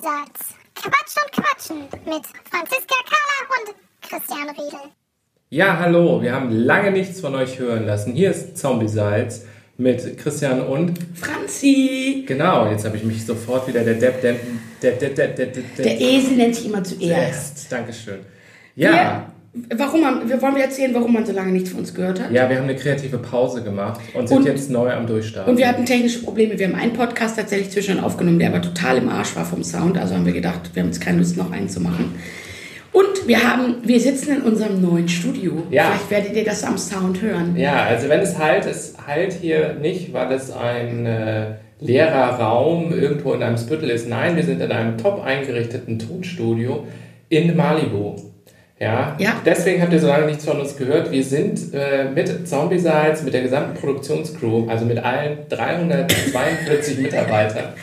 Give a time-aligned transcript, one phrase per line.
[0.00, 0.54] Zombie-Salz.
[0.74, 1.76] Quatsch und Quatschen
[2.06, 4.90] mit Franziska Carla und Christian Riedel.
[5.50, 8.14] Ja, hallo, wir haben lange nichts von euch hören lassen.
[8.14, 9.44] Hier ist Zombie-Salz
[9.76, 12.24] mit Christian und Franzi.
[12.26, 14.36] Genau, jetzt habe ich mich sofort wieder der Depp, der,
[14.82, 17.02] der, der, der, der, der, Der Esel nennt sich immer zuerst.
[17.02, 17.72] Erst.
[17.72, 18.20] Dankeschön.
[18.76, 19.29] Ja,
[19.76, 22.30] warum man, wir wollen wir erzählen, warum man so lange nichts von uns gehört hat?
[22.30, 25.50] ja, wir haben eine kreative Pause gemacht und sind Und- jetzt neu am Durchstarten.
[25.50, 26.58] Und wir hatten technische Probleme.
[26.58, 29.98] Wir haben einen Podcast tatsächlich zwischendurch aufgenommen, der aber total im Arsch war vom Sound.
[29.98, 32.14] Also haben wir gedacht, wir haben jetzt keine Lust, noch einen zu machen.
[32.92, 35.62] Und wir haben, wir sitzen in unserem neuen Studio.
[35.70, 35.84] Ja.
[35.92, 37.54] Vielleicht werdet ihr das am Sound hören.
[37.56, 42.92] Ja, also wenn es halt, es halt hier nicht, weil es ein äh, leerer Raum
[42.92, 44.08] irgendwo in einem Spüttel ist.
[44.08, 46.84] Nein, wir sind in einem top eingerichteten Tonstudio
[47.28, 48.16] in Malibu.
[48.80, 49.34] Ja, Ja.
[49.44, 51.10] deswegen habt ihr so lange nichts von uns gehört.
[51.10, 57.74] Wir sind äh, mit Zombie-Salz, mit der gesamten Produktionscrew, also mit allen 342 Mitarbeitern,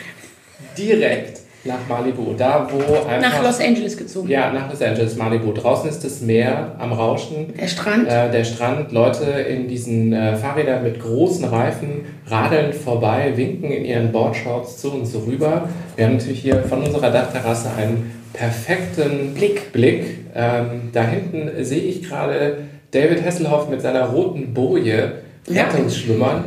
[0.76, 2.34] direkt nach Malibu.
[2.36, 3.20] Da, wo einfach...
[3.20, 4.28] Nach Los Angeles gezogen.
[4.28, 5.52] Ja, nach Los Angeles, Malibu.
[5.52, 7.52] Draußen ist das Meer am Rauschen.
[7.60, 8.08] Der Strand.
[8.08, 13.84] Äh, der Strand, Leute in diesen äh, Fahrrädern mit großen Reifen radeln vorbei, winken in
[13.84, 15.68] ihren Boardshorts zu uns so rüber.
[15.96, 19.72] Wir haben natürlich hier von unserer Dachterrasse einen perfekten Blick.
[19.72, 20.04] Blick.
[20.34, 22.58] Ähm, da hinten sehe ich gerade
[22.90, 25.12] David Hasselhoff mit seiner roten Boje
[25.48, 25.64] Ja.
[25.64, 26.44] Rettungsschwimmern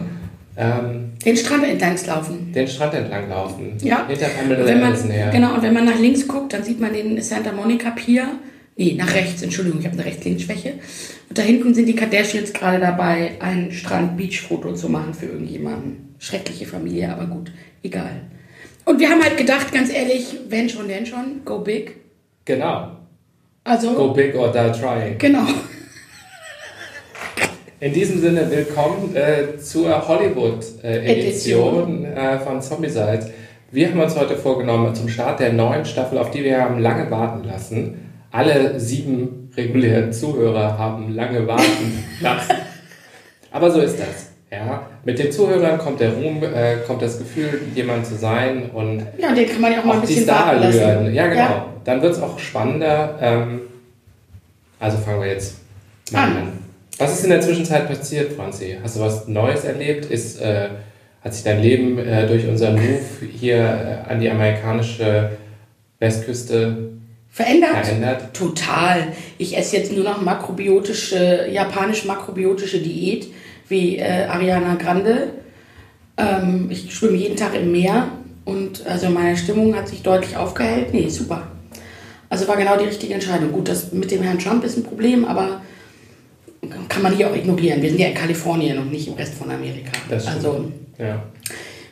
[0.57, 2.51] ähm, Den Strand entlangslaufen.
[2.53, 3.77] den Strand entlang laufen.
[3.81, 4.07] Ja.
[4.07, 5.29] Hinter Pamela wenn man, her.
[5.31, 8.27] genau, und wenn man nach links guckt, dann sieht man den Santa Monica Pier.
[8.77, 10.73] Nee, nach rechts, Entschuldigung, ich habe eine Rechts-Links-Schwäche.
[11.29, 16.15] Und da hinten sind die Kardashians gerade dabei, ein Strand-Beach-Foto zu machen für irgendjemanden.
[16.19, 17.51] Schreckliche Familie, aber gut,
[17.83, 18.21] egal.
[18.91, 21.95] Und wir haben halt gedacht, ganz ehrlich, wenn schon, denn schon, go big.
[22.43, 22.91] Genau.
[23.63, 25.17] Also, Go big or die trying.
[25.17, 25.45] genau.
[27.79, 33.27] In diesem Sinne willkommen äh, zur Hollywood-Edition äh, von Zombie-Salz.
[33.71, 37.09] Wir haben uns heute vorgenommen zum Start der neuen Staffel, auf die wir haben lange
[37.09, 38.11] warten lassen.
[38.29, 42.55] Alle sieben regulären Zuhörer haben lange warten lassen.
[43.51, 44.30] Aber so ist das.
[44.51, 49.01] Ja, mit den Zuhörern kommt der Ruhm, äh, kommt das Gefühl, jemand zu sein und
[49.17, 51.13] Ja, den kann man ja auch mal ein die bisschen lassen.
[51.13, 51.65] Ja, genau.
[51.85, 53.17] Dann wird es auch spannender.
[53.21, 53.61] Ähm,
[54.77, 55.55] also fangen wir jetzt
[56.11, 56.37] mal An.
[56.37, 56.47] an.
[56.97, 58.77] Was ist in der Zwischenzeit passiert, Franzi?
[58.83, 60.05] Hast du was Neues erlebt?
[60.05, 60.67] Ist, äh,
[61.23, 62.99] hat sich dein Leben äh, durch unseren Move
[63.31, 63.57] hier
[64.07, 65.31] äh, an die amerikanische
[65.99, 66.89] Westküste
[67.29, 67.85] Verändert?
[67.85, 68.33] verändert?
[68.33, 69.07] Total.
[69.37, 73.27] Ich esse jetzt nur noch makrobiotische, japanisch-makrobiotische Diät,
[73.71, 75.29] wie äh, Ariana Grande.
[76.17, 78.09] Ähm, ich schwimme jeden Tag im Meer
[78.45, 80.93] und also meine Stimmung hat sich deutlich aufgehellt.
[80.93, 81.47] Nee, super.
[82.29, 83.51] Also war genau die richtige Entscheidung.
[83.51, 85.61] Gut, das mit dem Herrn Trump ist ein Problem, aber
[86.87, 87.81] kann man hier auch ignorieren.
[87.81, 89.91] Wir sind ja in Kalifornien und nicht im Rest von Amerika.
[90.09, 90.35] Das stimmt.
[90.37, 91.23] also, Ja.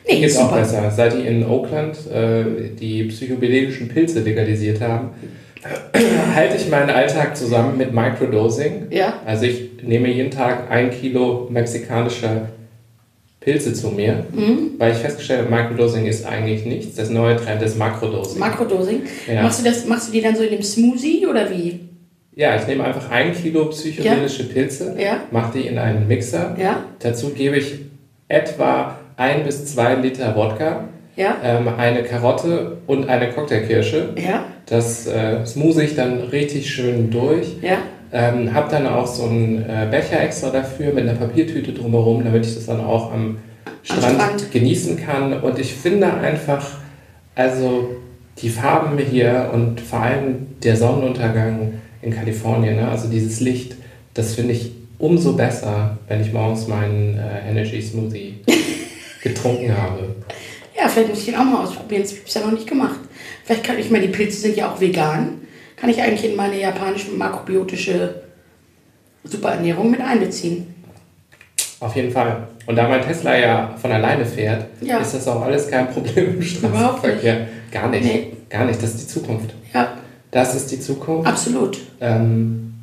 [0.08, 0.60] nee, Ist auch super.
[0.60, 0.90] besser.
[0.90, 2.44] Seit die in Oakland äh,
[2.78, 5.10] die psychedelischen Pilze legalisiert haben,
[6.34, 8.86] halte ich meinen Alltag zusammen mit Microdosing.
[8.90, 9.14] Ja.
[9.26, 12.48] Also ich nehme jeden Tag ein Kilo mexikanischer
[13.40, 14.72] Pilze zu mir, Mhm.
[14.78, 16.96] weil ich festgestellt habe, Microdosing ist eigentlich nichts.
[16.96, 18.38] Das neue Trend ist Makrodosing.
[18.38, 19.02] Makrodosing.
[19.26, 19.42] Ja.
[19.42, 21.80] Machst, du das, machst du die dann so in dem Smoothie oder wie?
[22.36, 25.22] ja, ich nehme einfach ein Kilo psychedelische Pilze, Ja.
[25.30, 26.56] mache die in einen Mixer.
[26.58, 26.84] Ja?
[27.00, 27.74] Dazu gebe ich
[28.28, 30.84] etwa ein bis zwei Liter Wodka,
[31.16, 31.36] Ja?
[31.42, 34.10] ähm, eine Karotte und eine Cocktailkirsche.
[34.16, 34.44] Ja?
[34.66, 37.56] Das äh, smoothie ich dann richtig schön durch.
[37.62, 37.78] Ja?
[38.12, 42.46] Ähm, hab dann auch so einen äh, Becher extra dafür mit einer Papiertüte drumherum, damit
[42.46, 43.38] ich das dann auch am
[43.82, 44.52] Strand, Strand.
[44.52, 45.40] genießen kann.
[45.40, 46.78] Und ich finde einfach,
[47.34, 47.90] also
[48.38, 52.88] die Farben hier und vor allem der Sonnenuntergang in Kalifornien, ne?
[52.88, 53.76] also dieses Licht,
[54.14, 58.40] das finde ich umso besser, wenn ich morgens meinen äh, Energy Smoothie
[59.22, 60.16] getrunken habe.
[60.80, 62.02] Ja, vielleicht muss ich den auch mal ausprobieren.
[62.02, 63.00] Das habe ich bisher noch nicht gemacht.
[63.44, 65.42] Vielleicht kann ich mal, die Pilze sind ja auch vegan.
[65.76, 68.22] Kann ich eigentlich in meine japanische makrobiotische
[69.24, 70.74] Superernährung mit einbeziehen.
[71.80, 72.46] Auf jeden Fall.
[72.66, 74.98] Und da mein Tesla ja von alleine fährt, Ja.
[74.98, 77.48] ist das auch alles kein Problem im Straßenverkehr.
[77.70, 78.04] Gar nicht.
[78.04, 78.32] Nee.
[78.50, 78.82] Gar nicht.
[78.82, 79.54] Das ist die Zukunft.
[79.72, 79.96] Ja,
[80.30, 81.26] Das ist die Zukunft.
[81.28, 81.78] absolut.
[82.00, 82.74] Ähm,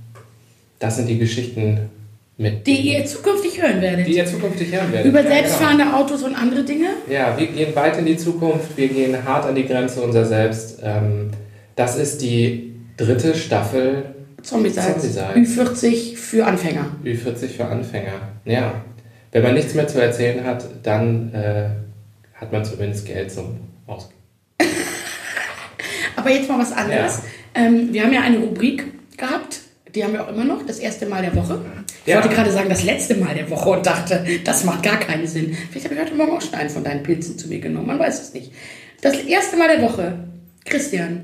[0.80, 1.90] das sind die Geschichten,
[2.38, 4.08] mit Die ihr zukünftig hören werdet.
[4.08, 5.08] die ihr zukünftig hören werdet.
[5.08, 6.88] Über Ja, selbstfahrende Autos und andere Dinge.
[7.08, 7.20] Genau.
[7.20, 8.78] Ja, wir gehen weit in die Zukunft.
[8.78, 10.80] Wir gehen hart an die Grenze unser Selbst.
[10.84, 11.32] Ähm,
[11.76, 14.16] das ist die dritte Staffel.
[14.42, 15.18] Zombie-Salz.
[15.36, 16.86] Ü40 für Anfänger.
[17.04, 18.14] Ü40 für Anfänger.
[18.46, 18.82] Ja.
[19.32, 21.70] Wenn man nichts mehr zu erzählen hat, dann äh,
[22.34, 24.20] hat man zumindest Geld zum Ausgeben.
[26.16, 27.22] Aber jetzt mal was anderes.
[27.54, 28.86] Ähm, wir haben ja eine Rubrik
[29.18, 29.47] gehabt.
[29.98, 30.64] Die haben wir auch immer noch.
[30.64, 31.58] Das erste Mal der Woche.
[32.06, 32.22] Ich Ja.
[32.22, 35.58] wollte gerade sagen, das letzte Mal der Woche und dachte, das macht gar keinen Sinn.
[35.72, 37.88] Vielleicht habe ich heute Morgen auch schon einen von deinen Pilzen zu mir genommen.
[37.88, 38.52] Man weiß es nicht.
[39.02, 40.14] Das erste Mal der Woche
[40.66, 41.22] Christian.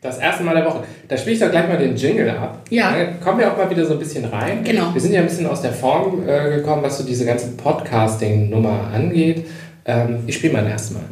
[0.00, 0.84] Das erste Mal der Woche.
[1.08, 2.60] Da spiele ich doch gleich mal den Jingle ab.
[2.70, 2.92] Ja.
[2.96, 4.62] Dann kommen wir auch mal wieder so ein bisschen rein.
[4.62, 4.94] Genau.
[4.94, 8.92] Wir sind ja ein bisschen aus der Form äh, gekommen, was so diese ganze Podcasting-Nummer
[8.94, 9.44] angeht.
[9.86, 11.02] Ähm, ich spiele mal erstmal.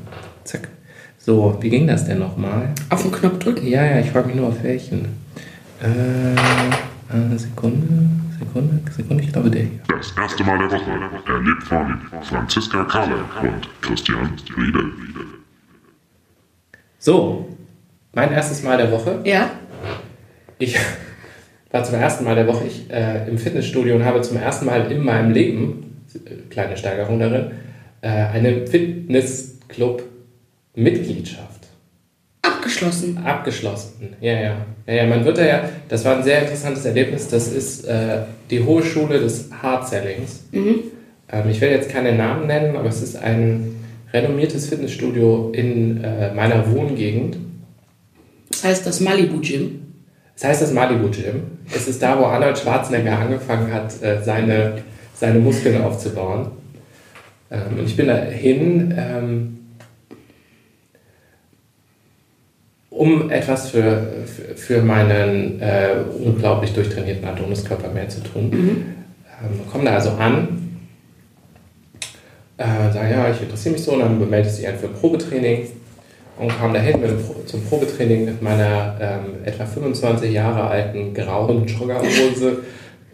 [0.44, 0.68] Zack.
[1.18, 2.68] So, wie ging das denn nochmal?
[2.90, 3.66] Auf den Knopf drücken.
[3.66, 5.18] Ja, ja, ich frage mich nur auf welchen.
[5.82, 6.36] Äh,
[7.08, 7.86] eine Sekunde,
[8.38, 9.80] Sekunde, Sekunde, ich glaube der hier.
[9.88, 10.90] Das erste Mal der Woche
[11.26, 14.92] erlebt von Franziska Kahle und Christian Riedel.
[16.98, 17.48] So,
[18.12, 19.20] mein erstes Mal der Woche.
[19.24, 19.52] Ja.
[20.58, 20.78] Ich
[21.70, 24.92] war zum ersten Mal der Woche ich, äh, im Fitnessstudio und habe zum ersten Mal
[24.92, 26.04] in meinem Leben,
[26.50, 27.52] kleine Steigerung darin,
[28.02, 31.59] äh, eine Fitnessclub-Mitgliedschaft
[32.70, 33.18] Abgeschlossen.
[33.18, 34.16] abgeschlossen.
[34.20, 34.56] Ja, ja,
[34.86, 35.06] ja, ja.
[35.06, 37.28] Man wird da ja, das war ein sehr interessantes Erlebnis.
[37.28, 38.18] Das ist äh,
[38.50, 40.44] die Hohe Schule des Hard Sellings.
[40.52, 43.76] Ähm, ich werde jetzt keine Namen nennen, aber es ist ein
[44.12, 47.36] renommiertes Fitnessstudio in äh, meiner Wohngegend.
[48.50, 49.80] Das heißt das Malibu Gym.
[50.34, 51.42] Das heißt das Malibu Gym.
[51.74, 54.78] Es ist da, wo Arnold Schwarzenegger angefangen hat, äh, seine,
[55.14, 56.50] seine Muskeln aufzubauen.
[57.50, 59.58] Ähm, und ich bin dahin, ähm,
[63.00, 64.08] um etwas für,
[64.56, 68.52] für, meinen äh, unglaublich durchtrainierten Adoniskörper mehr zu tun.
[68.52, 70.78] Ähm, komme da also an,
[72.58, 75.68] äh, sage, ja, ich interessiere mich so, und dann meldest du dich ein für Probetraining
[76.38, 77.10] und kam dahin mit,
[77.48, 82.58] zum Probetraining mit meiner ähm, etwa 25 Jahre alten grauen Joggerhose,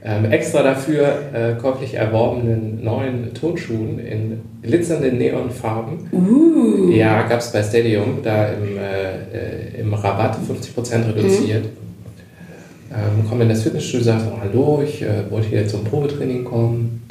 [0.04, 6.08] ähm, extra dafür äh, käuflich erworbenen neuen Turnschuhen in glitzernden Neonfarben.
[6.12, 6.90] Uh.
[6.90, 11.66] Ja, gab es bei Stadium, da im, äh, äh, im Rabatt 50% reduziert.
[12.92, 17.02] Ähm, komme in das Fitnessstudio, sage so, hallo, ich äh, wollte hier zum Probetraining kommen.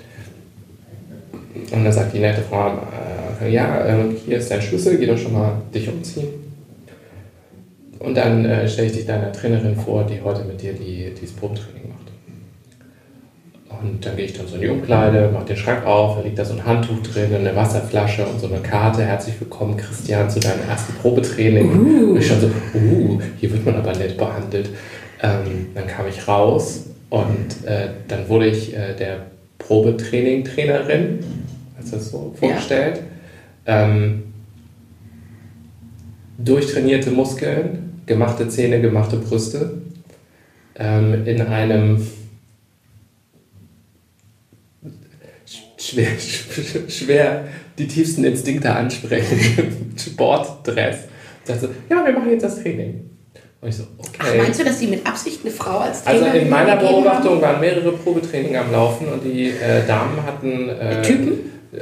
[1.72, 2.72] Und dann sagt die nette Frau,
[3.42, 3.96] äh, ja, äh,
[4.26, 6.28] hier ist dein Schlüssel, geh doch schon mal dich umziehen.
[8.00, 11.36] Und dann äh, stelle ich dich deiner Trainerin vor, die heute mit dir die, dieses
[11.36, 12.05] Probetraining macht.
[13.82, 16.38] Und dann gehe ich dann so in die Umkleide, mache den Schrank auf, da liegt
[16.38, 19.04] da so ein Handtuch drin, eine Wasserflasche und so eine Karte.
[19.04, 21.70] Herzlich willkommen, Christian, zu deinem ersten Probetraining.
[22.12, 24.70] Und ich schon so, uh, hier wird man aber nett behandelt.
[25.22, 29.28] Ähm, dann kam ich raus und äh, dann wurde ich äh, der
[29.60, 31.20] Probetraining-Trainerin,
[31.78, 33.02] als das so vorgestellt.
[33.66, 34.24] Ähm,
[36.38, 39.82] durchtrainierte Muskeln, gemachte Zähne, gemachte Brüste.
[40.78, 42.06] Ähm, in einem
[45.90, 46.08] schwer,
[46.88, 47.44] schwer
[47.78, 49.94] die tiefsten Instinkte ansprechen.
[49.98, 50.96] Sportdress.
[51.42, 53.10] Und sagte so, ja, wir machen jetzt das Training.
[53.62, 53.84] Und ich so,
[54.20, 54.38] Ach, okay.
[54.42, 57.60] meinst du, dass sie mit Absicht eine Frau als Also Trainerin in meiner Beobachtung waren
[57.60, 61.32] mehrere Probetraining am Laufen und die äh, Damen hatten äh, Typen?
[61.74, 61.78] äh,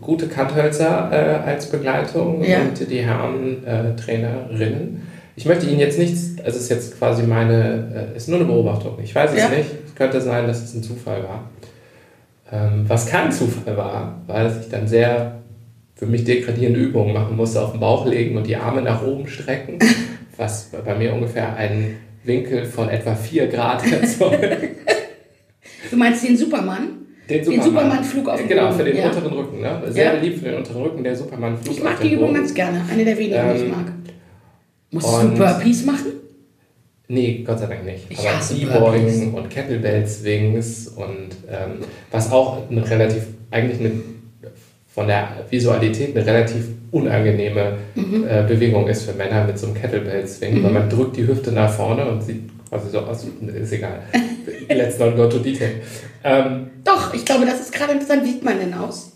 [0.00, 2.60] gute Kanthölzer äh, als Begleitung Ja.
[2.60, 5.02] und die Herren äh, Trainerinnen.
[5.36, 8.46] Ich möchte Ihnen jetzt nichts, also es ist jetzt quasi meine, äh, ist nur eine
[8.46, 8.98] Beobachtung.
[9.02, 9.48] Ich weiß es Ja.
[9.50, 9.70] nicht.
[9.86, 11.48] Es könnte sein, dass es ein Zufall war.
[12.50, 15.42] Ähm, was kein Zufall war, war, dass ich dann sehr
[15.94, 19.26] für mich degradierende Übungen machen musste, auf den Bauch legen und die Arme nach oben
[19.28, 19.78] strecken,
[20.36, 24.38] was bei mir ungefähr einen Winkel von etwa 4 Grad erzeugt.
[25.90, 26.88] Du meinst den Superman?
[27.28, 29.06] Den Den Superman-Flug auf den Genau, Boden, für den ja.
[29.08, 29.60] unteren Rücken.
[29.60, 29.82] Ne?
[29.88, 30.12] Sehr Ja.
[30.18, 32.38] beliebt für den unteren Rücken, der Superman-Flug Ich auf mag den die Übung Boden.
[32.40, 32.80] ganz gerne.
[32.90, 33.92] Eine der wenigen, die ich Ähm, mag.
[34.90, 36.12] Musstest du Burpees machen?
[37.10, 38.04] Nee, Gott sei Dank nicht.
[38.10, 41.78] Ich Aber Kniebeugen und Kettlebell Swings und ähm,
[42.10, 43.92] was auch eine relativ, eigentlich eine,
[44.86, 48.24] von der Visualität eine relativ unangenehme Mhm.
[48.28, 51.50] äh, Bewegung ist für Männer mit so einem Kettlebell Swing, weil man drückt die Hüfte
[51.52, 54.02] nach vorne und sieht quasi so aus, ist egal.
[54.68, 55.76] Let's not go to detail.
[56.24, 58.22] Ähm, Doch, ich glaube, das ist gerade interessant.
[58.24, 59.12] Wie sieht man denn aus?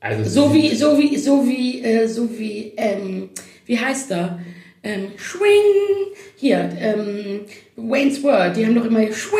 [0.00, 3.28] also So wie, so wie, so wie, äh, so wie, ähm,
[3.68, 4.40] wie heißt er?
[4.82, 6.12] Ähm, Schwing!
[6.36, 7.40] Hier, ähm,
[7.76, 9.38] Wayne's World, die haben doch immer Schwing!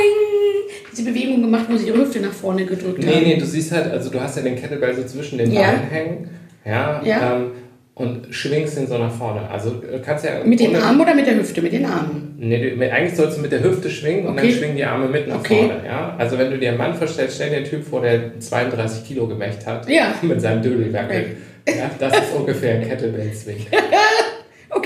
[0.92, 3.22] Diese Bewegung gemacht, wo sie ihre Hüfte nach vorne gedrückt Nee, haben.
[3.24, 5.62] nee, du siehst halt, also du hast ja den Kettlebell so zwischen den Ja.
[5.62, 6.30] Beinen hängen.
[6.64, 7.00] Ja.
[7.04, 7.36] Ja.
[7.36, 7.50] Ähm,
[7.94, 9.48] und schwingst ihn so nach vorne.
[9.50, 10.44] Also äh, kannst ja.
[10.44, 11.62] Mit den ohne- Armen oder mit der Hüfte?
[11.62, 12.34] Mit den Armen.
[12.38, 14.48] Nee, du, eigentlich sollst du mit der Hüfte schwingen und Okay.
[14.50, 15.68] dann schwingen die Arme mit nach Okay.
[15.68, 15.82] vorne.
[15.86, 16.14] Ja?
[16.18, 19.26] Also wenn du dir einen Mann vorstellst, stell dir einen Typ vor, der 32 Kilo
[19.26, 19.88] gemächt hat.
[19.88, 20.14] Ja.
[20.22, 21.36] Mit seinem Dödelwerkel.
[21.68, 23.66] Ja, das ist ungefähr ein Kettlebell-Swing.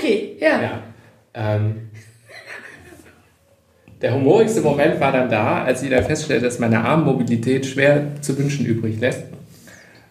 [0.03, 0.61] Okay, ja.
[0.61, 0.83] Ja.
[1.33, 1.75] Ähm,
[4.01, 8.37] der humorigste Moment war dann da, als sie dann feststellte, dass meine Armmobilität schwer zu
[8.37, 9.23] wünschen übrig lässt.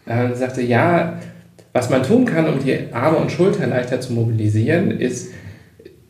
[0.07, 1.19] Äh, sagte, ja,
[1.75, 5.29] was man tun kann, um die Arme und Schultern leichter zu mobilisieren, ist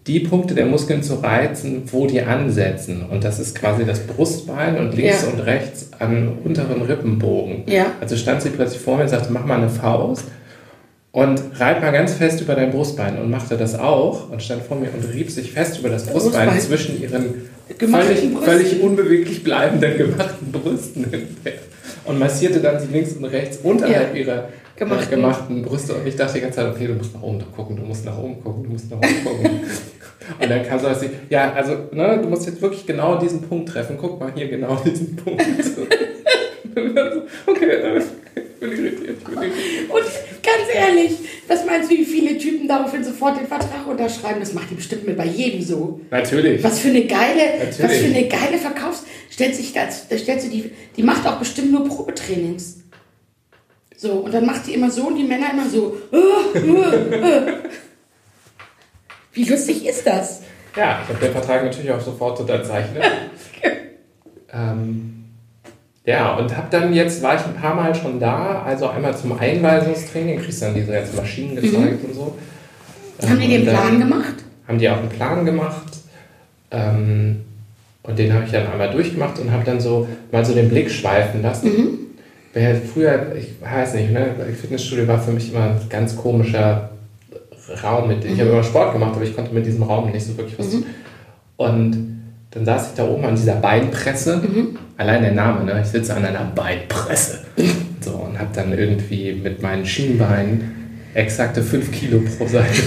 [0.07, 3.05] die Punkte der Muskeln zu reizen, wo die ansetzen.
[3.09, 5.29] Und das ist quasi das Brustbein und links Ja.
[5.29, 7.65] und rechts am unteren Rippenbogen.
[7.67, 7.87] Ja.
[8.01, 10.25] Also stand sie plötzlich vor mir und sagte, mach mal eine Faust.
[11.13, 14.79] Und reib mal ganz fest über dein Brustbein und machte das auch und stand vor
[14.79, 16.61] mir und rieb sich fest über das Brustbein, Brustbein.
[16.61, 21.07] zwischen ihren völlig, völlig unbeweglich bleibenden gemachten Brüsten
[22.07, 24.21] und massierte dann sie links und rechts unterhalb Ja.
[24.21, 25.11] ihrer Gemachten.
[25.11, 25.21] gemachten.
[25.21, 27.83] gemachten Brüste und ich dachte die ganze Zeit, okay, du musst nach oben gucken, du
[27.83, 29.51] musst nach oben gucken, du musst nach oben gucken.
[30.41, 33.43] und dann kam so, dass sie, ja, also, ne, du musst jetzt wirklich genau diesen
[33.43, 35.43] Punkt treffen, guck mal hier genau diesen Punkt.
[36.75, 38.01] Und dann okay,
[38.63, 40.05] Und
[40.43, 41.13] ganz ehrlich,
[41.49, 44.41] was meinst du, wie viele Typen daraufhin sofort den Vertrag unterschreiben?
[44.41, 46.01] Das macht die bestimmt mit bei jedem so.
[46.11, 46.63] Natürlich.
[46.63, 48.03] Was für eine geile, was Natürlich.
[48.03, 49.05] für eine geile Verkaufs...
[49.31, 52.81] Stellt sich das, da stellt sie die, die macht auch bestimmt nur Probetrainings.
[53.97, 55.97] So, und dann macht die immer so und die Männer immer so.
[56.13, 57.53] äh, äh, äh.
[59.33, 60.43] Wie lustig ist das?
[60.77, 63.03] Ja, ich habe den Vertrag natürlich auch sofort unterzeichnet.
[64.53, 65.12] ähm,
[66.05, 69.39] ja, und habe dann jetzt, war ich ein paar Mal schon da, also einmal zum
[69.39, 72.35] Einweisungstraining, kriegst dann diese ganzen Maschinen gezeigt und so.
[73.21, 73.31] Mhm.
[73.31, 74.35] Haben die den Plan gemacht?
[74.67, 75.99] Haben die auch einen Plan gemacht.
[76.73, 77.43] Ähm,
[78.03, 80.91] und den habe ich dann einmal durchgemacht und habe dann so mal so den Blick
[80.91, 81.67] schweifen lassen.
[81.69, 81.99] Mhm.
[82.53, 86.91] Weil früher, ich weiß nicht, ne, Fitnessstudio war für mich immer ein ganz komischer
[87.83, 88.09] Raum.
[88.09, 90.59] Mit, Ich habe immer Sport gemacht, aber ich konnte mit diesem Raum nicht so wirklich
[90.59, 90.85] was tun.
[91.57, 92.19] Und
[92.51, 94.43] dann saß ich da oben an dieser Beinpresse.
[94.97, 95.81] Allein der Name, ne?
[95.83, 97.41] ich sitze an einer Beinpresse.
[98.01, 100.73] So, und habe dann irgendwie mit meinen Schienbeinen
[101.15, 102.73] exakte 5 Kilo pro Seite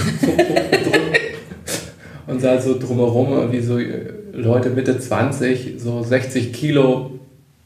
[2.26, 7.12] und sah so drumherum, wie so äh, Leute Mitte 20 so 60 Kilo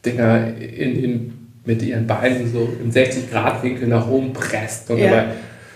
[0.05, 1.33] Dinger in, in,
[1.65, 5.09] mit ihren Beinen so im 60-Grad-Winkel nach oben presst und Ja.
[5.09, 5.23] dabei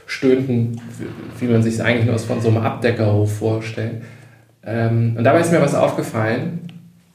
[0.08, 0.80] stöhnten,
[1.40, 4.02] wie wie man sich es eigentlich nur von so einem Abdeckerhof vorstellt.
[4.66, 6.60] Ähm, und dabei ist mir was aufgefallen,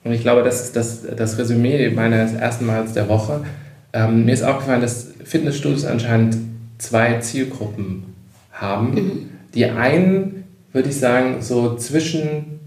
[0.03, 3.45] und ich glaube, das ist das, das Resümee meines ersten Mals der Woche.
[3.93, 6.37] Ähm, mir ist aufgefallen, dass Fitnessstudios anscheinend
[6.79, 8.05] zwei Zielgruppen
[8.53, 9.31] haben.
[9.55, 12.61] Die einen, würde ich sagen, so zwischen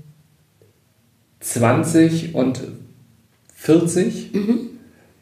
[1.39, 2.61] 20 und
[3.55, 4.31] 40,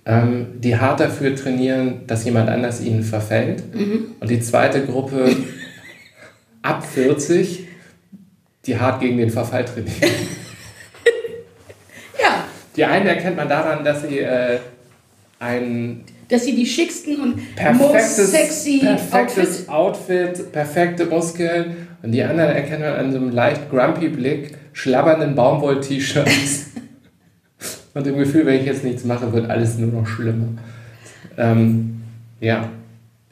[0.06, 3.64] ähm, die hart dafür trainieren, dass jemand anders ihnen verfällt.
[4.20, 5.36] Und die zweite Gruppe
[6.62, 7.68] ab 40,
[8.66, 10.12] die hart gegen den Verfall trainieren.
[12.76, 14.60] Die einen erkennt man daran, dass sie äh,
[15.40, 22.14] ein dass sie die schicksten und most perfektes, sexy perfektes Outfit Outfit, perfekte Muskeln und
[22.14, 26.68] die anderen erkennt man an so einem leicht grumpy Blick, schlabbernden Baumwoll-T-Shirts
[27.94, 30.48] und dem Gefühl, wenn ich jetzt nichts mache, wird alles nur noch schlimmer.
[31.38, 32.02] Ähm,
[32.40, 32.70] ja,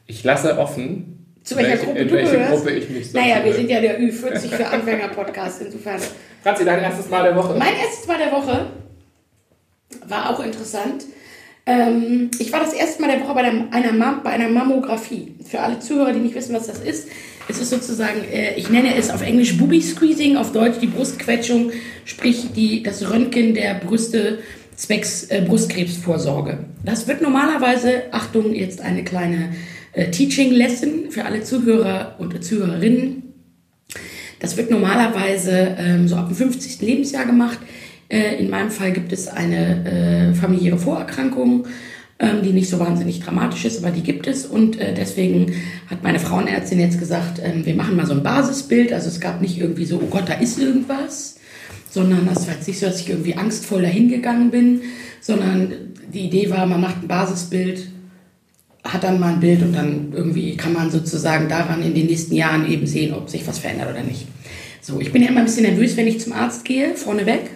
[0.06, 2.52] ich lasse offen, Zu welcher welche, Gruppe du welche gehörst?
[2.52, 6.00] Gruppe ich mich Naja, wir sind ja der Ü40 für Anfänger-Podcast, insofern.
[6.42, 7.54] Franzi, dein erstes Mal der Woche.
[7.58, 8.66] Mein erstes Mal der Woche
[10.06, 11.04] war auch interessant.
[11.66, 15.34] Ähm, ich war das erste Mal der Woche bei, einer, Mam- bei einer Mammographie.
[15.48, 17.08] Für alle Zuhörer, die nicht wissen, was das ist,
[17.48, 21.70] es ist sozusagen, äh, ich nenne es auf Englisch Booby Squeezing, auf Deutsch die Brustquetschung,
[22.04, 24.38] sprich die, das Röntgen der Brüste
[24.76, 26.58] zwecks äh, Brustkrebsvorsorge.
[26.84, 29.54] Das wird normalerweise, Achtung, jetzt eine kleine
[29.92, 33.34] äh, Teaching Lesson für alle Zuhörer und Zuhörerinnen.
[34.38, 36.80] Das wird normalerweise ähm, so ab dem 50.
[36.80, 37.58] Lebensjahr gemacht.
[38.10, 41.66] Äh, in meinem Fall gibt es eine äh, familiäre Vorerkrankung,
[42.18, 44.44] ähm, die nicht so wahnsinnig dramatisch ist, aber die gibt es.
[44.44, 45.52] Und äh, deswegen
[45.88, 48.92] hat meine Frauenärztin jetzt gesagt, ähm, wir machen mal so ein Basisbild.
[48.92, 51.36] Also es gab nicht irgendwie so, oh Gott, da ist irgendwas,
[51.88, 54.82] sondern das war jetzt nicht so, dass ich irgendwie angstvoll dahin gegangen bin,
[55.20, 55.72] sondern
[56.12, 57.86] die Idee war, man macht ein Basisbild,
[58.82, 62.34] hat dann mal ein Bild und dann irgendwie kann man sozusagen daran in den nächsten
[62.34, 64.26] Jahren eben sehen, ob sich was verändert oder nicht.
[64.80, 67.50] So, ich bin ja immer ein bisschen nervös, wenn ich zum Arzt gehe, vorneweg,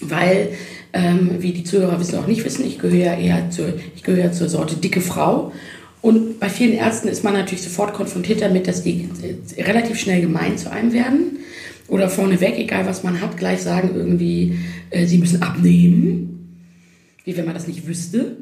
[0.00, 0.50] weil,
[0.92, 4.48] ähm, wie die Zuhörer wissen auch nicht wissen, ich gehöre eher zur, ich gehöre zur
[4.48, 5.52] Sorte dicke Frau.
[6.00, 9.08] Und bei vielen Ärzten ist man natürlich sofort konfrontiert damit, dass die
[9.56, 11.38] äh, relativ schnell gemein zu einem werden.
[11.88, 14.58] Oder vorneweg, egal was man hat, gleich sagen irgendwie,
[14.90, 16.64] äh, sie müssen abnehmen.
[17.24, 18.36] Wie wenn man das nicht wüsste.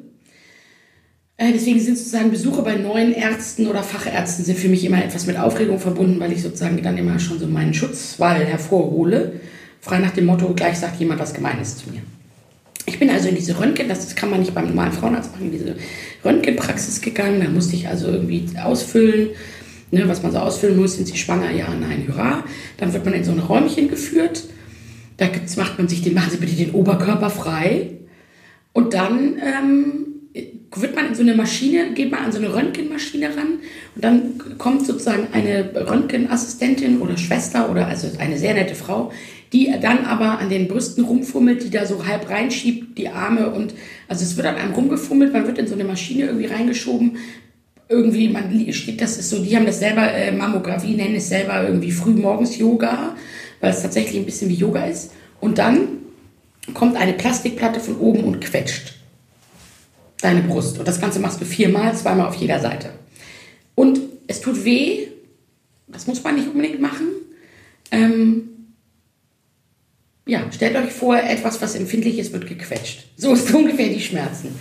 [1.39, 5.27] Äh, Deswegen sind sozusagen Besuche bei neuen Ärzten oder Fachärzten sind für mich immer etwas
[5.27, 9.41] mit Aufregung verbunden, weil ich sozusagen dann immer schon so meinen Schutzwall hervorhole.
[9.87, 12.01] Frei nach dem Motto, gleich sagt jemand was Gemeines zu mir.
[12.87, 15.53] Ich bin also in diese Röntgen, das kann man nicht beim normalen Frauenarzt machen, in
[15.53, 15.77] diese
[16.25, 17.41] Röntgenpraxis gegangen.
[17.41, 19.29] Da musste ich also irgendwie ausfüllen,
[19.93, 20.97] ne, was man so ausfüllen muss.
[20.97, 21.53] Sind Sie schwanger?
[21.53, 22.43] Ja, nein, hurra.
[22.79, 24.43] Dann wird man in so ein Räumchen geführt.
[25.19, 27.91] Da gibt's, macht man sich den, machen Sie bitte den Oberkörper frei.
[28.73, 30.07] Und dann ähm,
[30.75, 33.61] wird man in so eine Maschine, geht man an so eine Röntgenmaschine ran
[33.95, 39.13] und dann kommt sozusagen eine Röntgenassistentin oder Schwester oder also eine sehr nette Frau,
[39.57, 43.73] die dann aber an den Brüsten rumfummelt, die da so halb reinschiebt, die Arme und
[44.07, 47.17] also es wird an einem rumgefummelt, man wird in so eine Maschine irgendwie reingeschoben
[47.89, 51.63] irgendwie, man steht, das ist so, die haben das selber, äh, Mammographie nennen es selber
[51.67, 53.15] irgendwie frühmorgens Yoga,
[53.61, 55.13] weil es tatsächlich ein bisschen wie Yoga ist.
[55.41, 55.87] Und dann
[56.75, 58.95] kommt eine Plastikplatte von oben und quetscht
[60.21, 60.79] deine Brust.
[60.79, 62.91] Und das Ganze machst du viermal, zweimal auf jeder Seite.
[63.77, 65.07] Und es tut weh,
[65.87, 67.07] das muss man nicht unbedingt machen.
[67.93, 68.46] Ähm,
[70.27, 73.05] ja, stellt euch vor, etwas, was empfindlich ist, wird gequetscht.
[73.17, 74.59] So ist ungefähr die Schmerzen.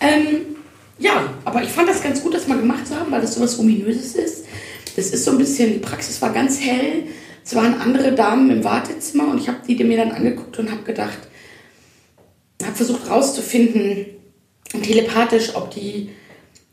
[0.00, 0.56] Ähm,
[0.98, 3.40] ja, aber ich fand das ganz gut, das mal gemacht zu haben, weil das so
[3.40, 4.46] was Ominöses ist.
[4.96, 7.04] Das ist so ein bisschen, die Praxis war ganz hell.
[7.44, 10.82] Es waren andere Damen im Wartezimmer und ich habe die mir dann angeguckt und habe
[10.82, 11.18] gedacht,
[12.62, 14.06] habe versucht rauszufinden,
[14.82, 16.10] telepathisch, ob die,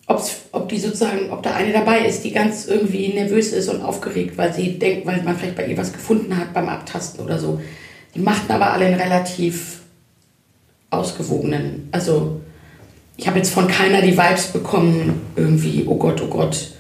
[0.06, 3.82] ob's, ob die sozusagen, ob da eine dabei ist, die ganz irgendwie nervös ist und
[3.82, 7.40] aufgeregt, weil sie denkt, weil man vielleicht bei ihr was gefunden hat beim Abtasten oder
[7.40, 7.60] so.
[8.16, 9.80] Die machten aber alle einen relativ
[10.90, 11.90] ausgewogenen.
[11.92, 12.42] Also
[13.18, 16.72] ich habe jetzt von keiner die Vibes bekommen, irgendwie, oh Gott, oh Gott,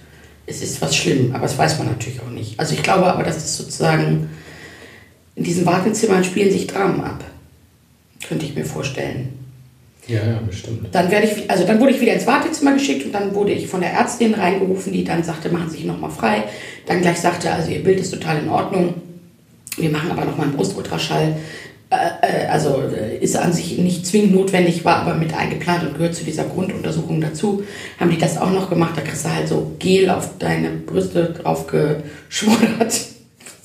[0.45, 1.33] es ist was schlimm.
[1.33, 2.59] Aber das weiß man natürlich auch nicht.
[2.59, 4.29] Also ich glaube aber, dass es sozusagen
[5.35, 7.23] in diesen Wartezimmern spielen sich Dramen ab.
[8.27, 9.33] Könnte ich mir vorstellen.
[10.07, 10.87] Ja, ja, bestimmt.
[10.91, 13.67] Dann werde ich, also dann wurde ich wieder ins Wartezimmer geschickt und dann wurde ich
[13.67, 16.45] von der Ärztin reingerufen, die dann sagte, machen Sie sich nochmal frei.
[16.87, 18.95] Dann gleich sagte, also Ihr Bild ist total in Ordnung.
[19.79, 21.37] Wir machen aber nochmal einen Brustultraschall.
[21.89, 25.93] Äh, äh, also äh, ist an sich nicht zwingend notwendig, war aber mit eingeplant und
[25.97, 27.63] gehört zu dieser Grunduntersuchung dazu.
[27.99, 28.93] Haben die das auch noch gemacht?
[28.95, 32.93] Da kriegst du halt so Gel auf deine Brüste drauf geschwurbert.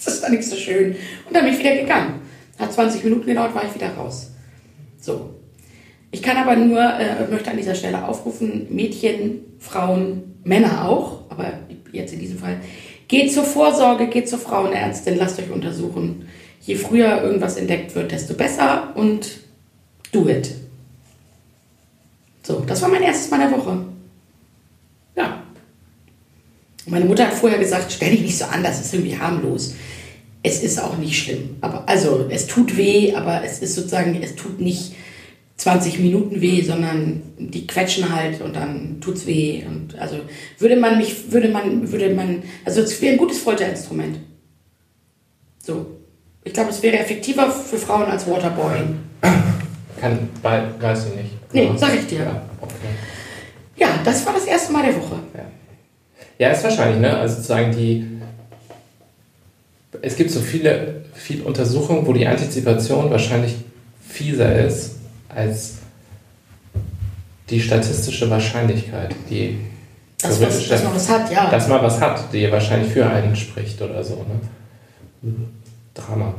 [0.04, 0.96] Das ist dann nicht so schön.
[1.26, 2.20] Und dann bin ich wieder gegangen.
[2.58, 4.32] Hat 20 Minuten gedauert, war ich wieder raus.
[5.00, 5.30] So,
[6.14, 11.54] ich kann aber nur, äh, möchte an dieser Stelle aufrufen, Mädchen, Frauen, Männer auch, aber
[11.90, 12.58] jetzt in diesem Fall,
[13.14, 16.28] geht zur Vorsorge, geht zur Frauenärztin, lasst euch untersuchen.
[16.60, 19.38] Je früher irgendwas entdeckt wird, desto besser und
[20.10, 20.50] do it.
[22.42, 23.84] So, das war mein erstes Mal der Woche.
[25.14, 25.42] Ja.
[26.86, 29.74] Meine Mutter hat vorher gesagt, stell dich nicht so an, das ist irgendwie harmlos.
[30.42, 31.56] Es ist auch nicht schlimm.
[31.60, 34.92] Aber, also, es tut weh, aber es ist sozusagen, es tut nicht
[35.56, 39.62] 20 Minuten weh, sondern die quetschen halt und dann tut's weh.
[39.66, 40.16] Und also
[40.58, 44.18] würde man mich, würde man, würde man, also es wäre ein gutes Folterinstrument.
[45.58, 45.86] So.
[46.42, 48.98] Ich glaube, es wäre effektiver für Frauen als Waterboarding.
[50.00, 51.30] Kann, weil, weiß ich nicht.
[51.52, 52.18] Nee, sag ich dir.
[52.18, 52.74] Ja, okay.
[53.76, 55.20] Ja, das war das erste Mal der Woche.
[55.34, 55.44] Ja.
[56.38, 57.16] ja, ist wahrscheinlich, ne?
[57.16, 58.06] Also sozusagen die.
[60.02, 63.54] Es gibt so viele, viele Untersuchungen, wo die Antizipation wahrscheinlich
[64.06, 64.94] fieser ist
[65.34, 65.74] als
[67.50, 69.58] die statistische Wahrscheinlichkeit, die
[70.22, 71.50] Dass, was, dass man was hat, ja.
[71.50, 74.24] dass man was hat, die wahrscheinlich für einen spricht oder so.
[75.22, 75.34] Ne?
[75.92, 76.34] Drama.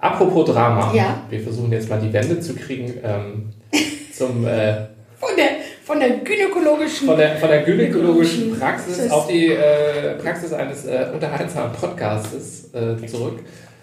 [0.00, 0.92] Apropos Drama.
[0.94, 1.22] Ja.
[1.28, 3.50] Wir versuchen jetzt mal die Wende zu kriegen ähm,
[4.16, 4.86] zum, äh,
[5.18, 5.48] von, der,
[5.84, 7.06] von der gynäkologischen.
[7.06, 13.06] von, der, von der gynäkologischen Praxis auf die äh, Praxis eines äh, unterhaltsamen Podcastes äh,
[13.06, 13.40] zurück.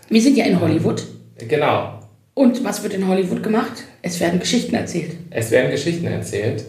[0.10, 1.04] Wir sind ja in Hollywood.
[1.48, 1.97] Genau.
[2.38, 3.86] Und was wird in Hollywood gemacht?
[4.04, 5.18] Es werden Geschichten erzählt.
[5.32, 6.66] Es werden Geschichten erzählt.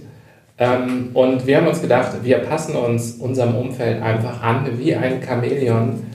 [0.57, 5.23] Ähm, und wir haben uns gedacht, wir passen uns unserem Umfeld einfach an, wie ein
[5.23, 6.07] Chamäleon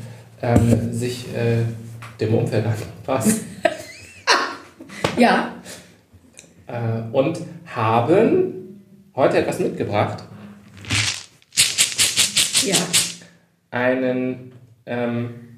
[0.41, 1.65] ähm, sich äh,
[2.19, 2.65] dem Umfeld
[3.05, 3.41] anpasst.
[5.17, 5.51] Ja,
[6.65, 7.37] Äh, und
[7.67, 8.79] haben
[9.15, 10.23] heute etwas mitgebracht.
[12.65, 12.75] ja.
[13.69, 14.51] Einen
[14.87, 15.52] ähm,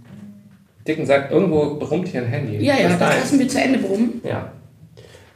[0.88, 1.32] dicken Sack.
[1.32, 2.63] Irgendwo brummt hier ein Handy.
[2.65, 4.21] Ja, ja, Das das lassen wir zu Ende brummen.
[4.24, 4.52] Ja.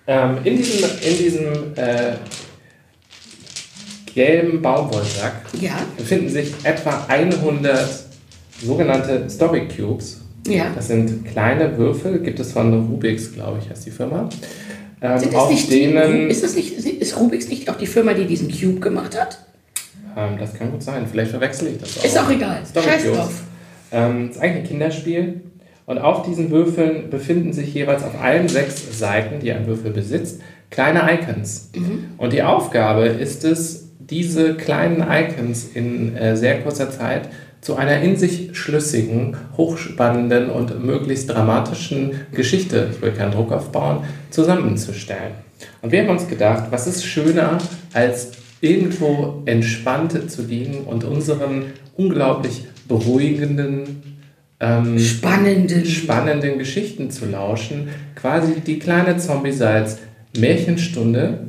[0.07, 2.13] Ähm, in diesem, in diesem äh,
[4.13, 7.87] gelben Baumwollsack Ja, befinden sich etwa 100
[8.61, 10.21] sogenannte Story Cubes.
[10.47, 10.71] ja.
[10.75, 14.27] Das sind kleine Würfel, gibt es von Rubix, glaube ich, heißt die Firma.
[15.01, 17.87] Ähm, Sind das auf nicht die, denen, ist, das nicht, ist Rubix nicht auch die
[17.87, 19.39] Firma, die diesen Cube gemacht hat?
[20.17, 22.03] ähm, das kann gut sein, vielleicht verwechsel ich das auch.
[22.03, 22.65] Ist auch egal.
[22.65, 23.17] Story Scheiß Cubes.
[23.17, 23.31] drauf.
[23.91, 25.41] Ähm, das ist eigentlich ein Kinderspiel.
[25.85, 30.41] Und auf diesen Würfeln befinden sich jeweils auf allen sechs Seiten, die ein Würfel besitzt,
[30.69, 31.71] kleine Icons.
[32.17, 37.29] Und die Aufgabe ist es, diese kleinen Icons in äh, sehr kurzer Zeit
[37.61, 44.03] zu einer in sich schlüssigen, hochspannenden und möglichst dramatischen Geschichte, ich will keinen Druck aufbauen,
[44.29, 45.33] zusammenzustellen.
[45.81, 47.57] Und wir haben uns gedacht, was ist schöner,
[47.93, 51.65] als irgendwo entspannt zu liegen und unseren
[51.97, 54.03] unglaublich beruhigenden,
[54.59, 55.85] ähm, Spannenden.
[55.85, 57.87] spannenden Geschichten zu lauschen.
[58.15, 59.99] Quasi die kleine Zombie-Salz
[60.37, 61.47] Märchenstunde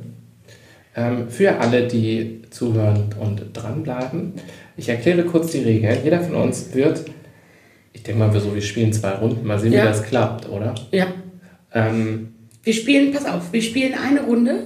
[0.95, 4.35] ähm, für alle, die zuhören und dranbleiben.
[4.77, 5.99] Ich erkläre kurz die Regeln.
[6.05, 7.05] Jeder von uns wird,
[7.93, 9.83] ich denke mal, wir so, wir spielen zwei Runden, mal sehen, Ja.
[9.83, 10.75] wie das klappt, oder?
[10.93, 11.07] Ja.
[11.75, 12.29] Ähm,
[12.63, 14.65] Wir spielen, pass auf, wir spielen eine Runde,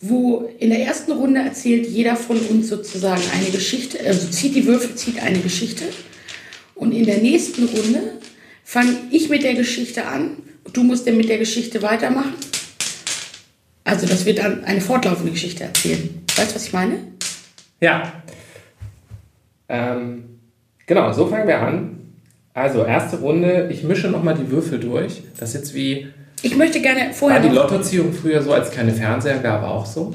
[0.00, 4.66] wo in der ersten Runde erzählt jeder von uns sozusagen eine Geschichte, also zieht die
[4.66, 5.84] Würfel, zieht eine Geschichte.
[6.74, 8.00] Und in der nächsten Runde
[8.64, 10.38] fange ich mit der Geschichte an,
[10.72, 12.34] du musst dann mit der Geschichte weitermachen.
[13.84, 16.22] Also, dass wir dann eine fortlaufende Geschichte erzählen.
[16.36, 16.98] Weißt du, was ich meine?
[17.80, 18.12] Ja.
[19.68, 20.40] Ähm,
[20.86, 21.98] genau, so fangen wir an.
[22.54, 23.68] Also, erste Runde.
[23.72, 25.22] Ich mische nochmal die Würfel durch.
[25.38, 26.08] Das ist jetzt wie.
[26.42, 27.42] Ich möchte gerne vorher.
[27.42, 30.14] War die Lottoziehung früher so, als keine Fernseher gab, auch so?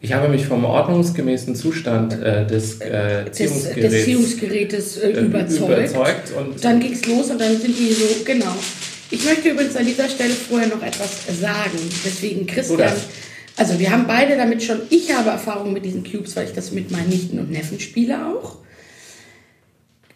[0.00, 5.20] Ich habe mich vom ordnungsgemäßen Zustand äh, des äh, des, Ziehungsgeräts des Ziehungsgerätes äh, äh,
[5.20, 5.72] überzeugt.
[5.72, 8.54] überzeugt und Dann ging es los und dann sind die so, genau.
[9.10, 11.78] Ich möchte übrigens an dieser Stelle vorher noch etwas sagen.
[12.04, 13.06] Deswegen Christian, das.
[13.56, 16.70] also wir haben beide damit schon, ich habe Erfahrung mit diesen Cubes, weil ich das
[16.70, 18.58] mit meinen Nichten und Neffen spiele auch.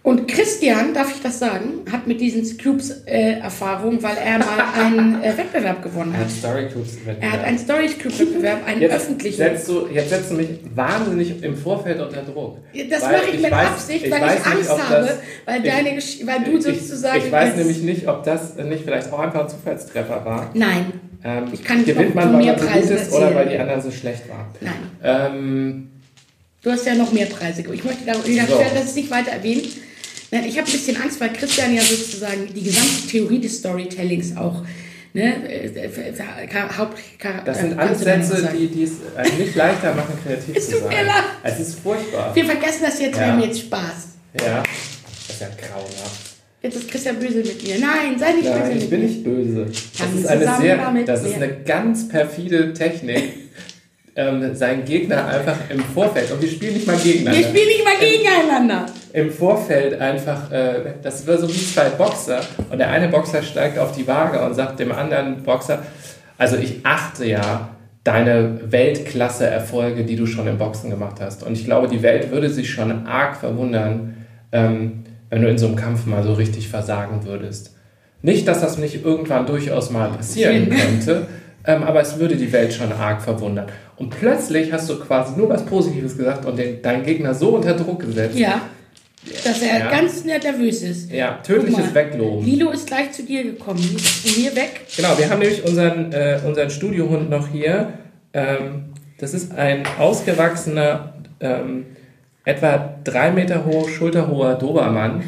[0.04, 4.46] Und Christian, darf ich das sagen, hat mit diesen Cubes äh, Erfahrung, weil er mal
[4.76, 6.26] einen äh, Wettbewerb gewonnen er hat.
[6.26, 9.36] hat Story Cubes Er hat einen Story Cube Wettbewerb, einen Jetzt öffentlichen.
[9.36, 12.58] setzt, du, jetzt setzt du mich wahnsinnig im Vorfeld unter Druck.
[12.90, 15.64] Das mache ich mit weiß- Absicht, ich weil ich nicht, Angst ob habe, das- weil,
[15.64, 17.18] ich- deine, Gesch- weil du sozusagen.
[17.18, 20.50] Ich, ich weiß nämlich nicht, ob das nicht vielleicht auch einfach ein Zufallstreffer war.
[20.54, 20.86] Nein,
[21.24, 23.80] Ähm, Ich kann nicht gewinnt man, weil man so gut ist oder weil die anderen
[23.80, 24.46] so schlecht waren.
[24.60, 24.72] nein.
[25.04, 25.88] Ähm,
[26.64, 27.60] Du hast ja noch mehr Preise.
[27.72, 28.58] Ich möchte da, ich So.
[28.58, 29.62] werde das nicht weiter erwähnen.
[30.32, 34.34] Nein, ich habe ein bisschen Angst, weil Christian ja sozusagen die gesamte Theorie des Storytellings
[34.34, 34.64] auch,
[35.12, 36.12] ne, äh, äh, äh,
[37.44, 38.56] das äh, sind alles kannst du dann Sätze, sagen.
[38.58, 38.92] die die es
[39.38, 41.06] nicht leichter machen, kreativ Es zu sein.
[41.42, 42.34] Es ist furchtbar.
[42.34, 43.32] Wir vergessen das jetzt, wir Ja.
[43.32, 44.08] haben jetzt Spaß.
[44.40, 46.32] Ja, das ist ja grauenhaft.
[46.62, 47.78] Jetzt ist Christian böse mit mir.
[47.78, 49.06] Nein, sei nicht Nein, böse ich mit bin mir.
[49.08, 49.66] nicht böse.
[49.66, 53.34] Das ist eine sehr, das ist eine ganz perfide Technik,
[54.16, 57.38] ähm, seinen Gegner einfach im Vorfeld, und wir spielen nicht mal gegeneinander.
[57.38, 58.86] Wir spielen nicht mal gegeneinander.
[59.12, 63.78] Im Vorfeld einfach, äh, das war so wie zwei Boxer und der eine Boxer steigt
[63.78, 65.80] auf die Waage und sagt dem anderen Boxer,
[66.38, 67.68] also ich achte ja
[68.04, 71.44] deine Weltklasse-Erfolge, die du schon im Boxen gemacht hast.
[71.44, 74.16] Und ich glaube, die Welt würde sich schon arg verwundern,
[74.50, 77.76] ähm, wenn du in so einem Kampf mal so richtig versagen würdest.
[78.22, 81.26] Nicht, dass das nicht irgendwann durchaus mal passieren könnte,
[81.64, 83.66] ähm, aber es würde die Welt schon arg verwundern.
[83.96, 87.74] Und plötzlich hast du quasi nur was Positives gesagt und den, deinen Gegner so unter
[87.74, 88.62] Druck gesetzt, Ja.
[89.44, 89.90] Dass er Ja.
[89.90, 91.12] ganz nervös ist.
[91.12, 92.44] Ja, tödliches Wegloben.
[92.44, 93.78] Lilo ist gleich zu dir gekommen.
[93.80, 94.80] Die ist zu mir weg.
[94.96, 97.92] Genau, wir haben nämlich unseren, äh, unseren Studiohund noch hier.
[98.34, 98.86] Ähm,
[99.18, 101.86] das ist ein ausgewachsener, ähm,
[102.44, 105.22] etwa drei Meter hoch, schulterhoher Dobermann,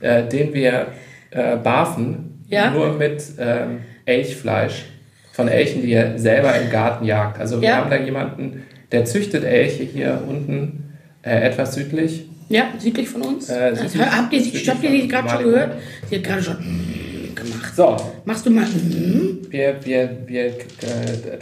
[0.00, 0.86] äh, den wir
[1.32, 2.70] äh, barfen, Ja.
[2.70, 4.84] nur mit ähm, Elchfleisch
[5.32, 7.40] von Elchen, die er selber im Garten jagt.
[7.40, 7.76] Also wir Ja.
[7.76, 12.26] haben da jemanden, der züchtet Elche hier unten äh, etwas südlich.
[12.50, 13.48] Ja, südlich von uns.
[13.48, 15.72] Äh, Also, südlich- habt ihr sie, südlich habt ihr die gerade schon gehört?
[16.10, 17.72] Sie hat gerade schon mm, gemacht.
[17.76, 19.46] So, Machst du mal mm?
[19.48, 20.52] wir, wir, wir äh,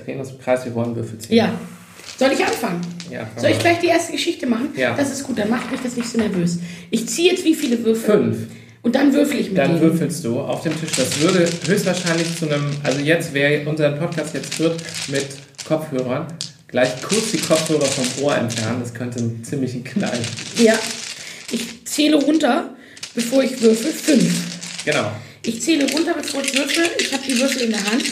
[0.05, 1.37] drehen uns im Kreis, wir wollen Würfel ziehen.
[1.37, 1.53] Ja.
[2.19, 2.81] Soll ich anfangen?
[3.11, 4.69] Ja, Soll ich gleich die erste Geschichte machen?
[4.77, 4.95] Ja.
[4.95, 6.59] Das ist gut, dann macht mich das nicht so nervös.
[6.91, 8.15] Ich ziehe jetzt wie viele Würfel?
[8.17, 8.37] Fünf.
[8.83, 9.81] Und dann würfel ich mit Dann denen.
[9.83, 10.93] würfelst du auf dem Tisch.
[10.97, 14.77] Das würde höchstwahrscheinlich zu einem, also jetzt, wer unseren Podcast jetzt hört
[15.09, 15.27] mit
[15.67, 16.27] Kopfhörern,
[16.69, 18.81] gleich kurz die Kopfhörer vom Ohr entfernen.
[18.81, 20.19] Das könnte einen ziemlichen Knall.
[20.57, 20.79] Ja.
[21.51, 22.77] Ich zähle runter,
[23.15, 23.91] bevor ich würfel.
[23.91, 24.33] Fünf.
[24.85, 25.11] Genau.
[25.43, 26.85] Ich zähle runter, bevor ich würfel.
[26.99, 28.05] Ich habe die Würfel in der Hand.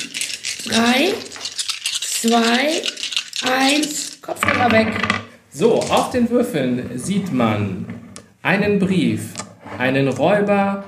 [0.64, 1.14] Drei,
[2.00, 2.82] zwei,
[3.42, 4.18] eins.
[4.22, 4.88] Kopfhörer weg.
[5.52, 7.86] So, auf den Würfeln sieht man
[8.42, 9.22] einen Brief,
[9.78, 10.84] einen Räuber,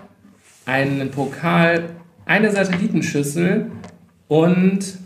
[0.64, 1.90] einen Pokal,
[2.24, 3.70] eine Satellitenschüssel
[4.28, 4.98] und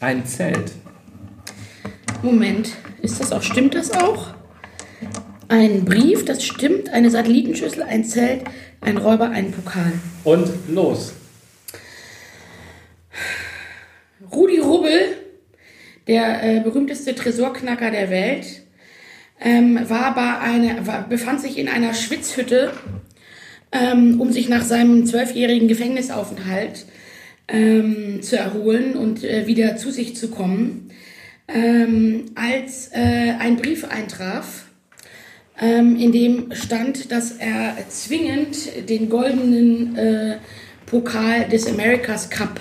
[0.00, 0.72] ein Zelt.
[2.22, 4.34] Moment, ist das auch, stimmt das auch?
[5.46, 8.42] Ein Brief, das stimmt, eine Satellitenschüssel, ein Zelt,
[8.80, 9.92] ein Räuber, ein Pokal.
[10.24, 11.12] Und los.
[14.32, 15.16] Rudi Rubbel,
[16.08, 18.62] der äh, berühmteste Tresorknacker der Welt,
[19.40, 22.72] ähm, war bei einer, war, befand sich in einer Schwitzhütte,
[23.70, 26.84] ähm, um sich nach seinem zwölfjährigen Gefängnisaufenthalt
[27.46, 30.87] ähm, zu erholen und äh, wieder zu sich zu kommen,
[31.48, 34.66] ähm, als äh, ein Brief eintraf,
[35.60, 40.36] ähm, in dem stand, dass er zwingend den goldenen äh,
[40.86, 42.60] Pokal des America's Cup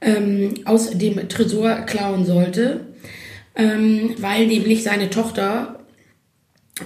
[0.00, 2.86] ähm, aus dem Tresor klauen sollte,
[3.56, 5.80] ähm, weil nämlich seine Tochter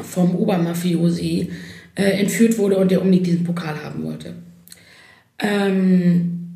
[0.03, 1.53] vom Obermafiosi
[1.95, 4.35] äh, entführt wurde und der unbedingt diesen Pokal haben wollte.
[5.39, 6.49] Ähm,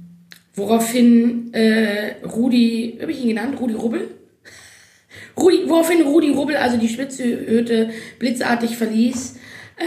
[0.54, 3.60] woraufhin äh, Rudi, habe ich ihn genannt?
[3.60, 4.17] Rudi Rubbel?
[5.38, 9.36] Rudi, woraufhin Rudi Rubbel also die Spitzhütte blitzartig verließ,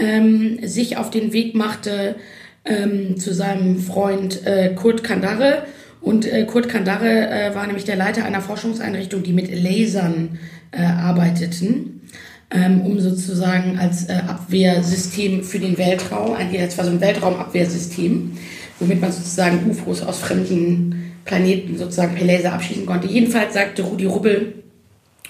[0.00, 2.16] ähm, sich auf den Weg machte
[2.64, 5.64] ähm, zu seinem Freund äh, Kurt Kandare
[6.00, 10.38] Und äh, Kurt Kandare äh, war nämlich der Leiter einer Forschungseinrichtung, die mit Lasern
[10.72, 12.02] äh, arbeiteten,
[12.50, 18.32] ähm, um sozusagen als äh, Abwehrsystem für den Weltraum, eigentlich war so ein Weltraumabwehrsystem,
[18.80, 23.06] womit man sozusagen UFOs aus fremden Planeten sozusagen per Laser abschießen konnte.
[23.06, 24.61] Jedenfalls sagte Rudi Rubbel,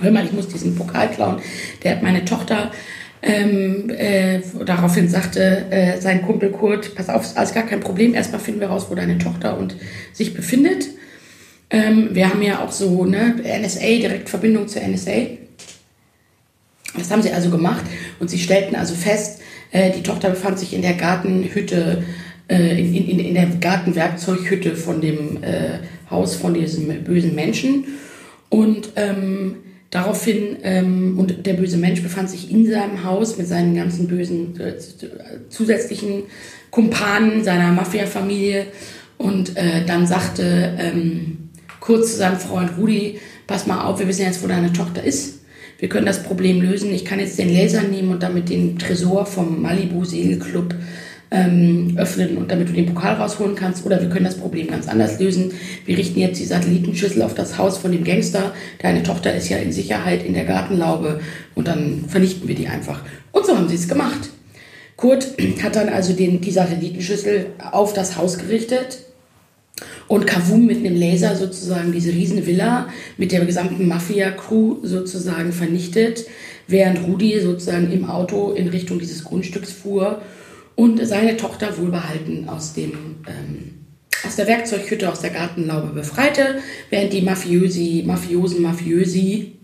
[0.00, 1.40] hör mal, ich muss diesen Pokal klauen,
[1.82, 2.70] der hat meine Tochter
[3.22, 8.14] ähm, äh, daraufhin sagte äh, sein Kumpel Kurt, pass auf, ist alles gar kein Problem,
[8.14, 9.76] erstmal finden wir raus, wo deine Tochter und
[10.12, 10.88] sich befindet.
[11.70, 15.38] Ähm, wir haben ja auch so ne, NSA, direkt Verbindung zur NSA.
[16.98, 17.84] Das haben sie also gemacht
[18.18, 22.02] und sie stellten also fest, äh, die Tochter befand sich in der Gartenhütte,
[22.48, 25.78] äh, in, in, in der Gartenwerkzeughütte von dem äh,
[26.10, 27.84] Haus von diesem bösen Menschen.
[28.48, 29.56] Und ähm,
[29.92, 34.58] Daraufhin, ähm, und der böse Mensch befand sich in seinem Haus mit seinen ganzen bösen
[34.58, 34.78] äh,
[35.50, 36.22] zusätzlichen
[36.70, 38.68] Kumpanen seiner Mafia-Familie.
[39.18, 44.24] Und äh, dann sagte ähm, kurz zu seinem Freund Rudi, pass mal auf, wir wissen
[44.24, 45.40] jetzt, wo deine Tochter ist.
[45.78, 46.90] Wir können das Problem lösen.
[46.90, 50.74] Ich kann jetzt den Laser nehmen und damit den Tresor vom Malibu Segelclub
[51.32, 53.84] ähm, öffnen und damit du den Pokal rausholen kannst.
[53.86, 55.52] Oder wir können das Problem ganz anders lösen.
[55.86, 58.52] Wir richten jetzt die Satellitenschüssel auf das Haus von dem Gangster.
[58.80, 61.20] Deine Tochter ist ja in Sicherheit in der Gartenlaube
[61.54, 63.00] und dann vernichten wir die einfach.
[63.32, 64.28] Und so haben sie es gemacht.
[64.96, 65.26] Kurt
[65.62, 68.98] hat dann also den, die Satellitenschüssel auf das Haus gerichtet
[70.06, 76.26] und Kavum mit einem Laser sozusagen diese riesen Villa mit der gesamten Mafia-Crew sozusagen vernichtet,
[76.68, 80.20] während Rudi sozusagen im Auto in Richtung dieses Grundstücks fuhr
[80.74, 82.92] und seine Tochter wohlbehalten aus dem
[83.26, 83.82] ähm,
[84.24, 89.56] aus der Werkzeughütte, aus der Gartenlaube befreite, während die Mafiosi, Mafiosen, Mafiösi,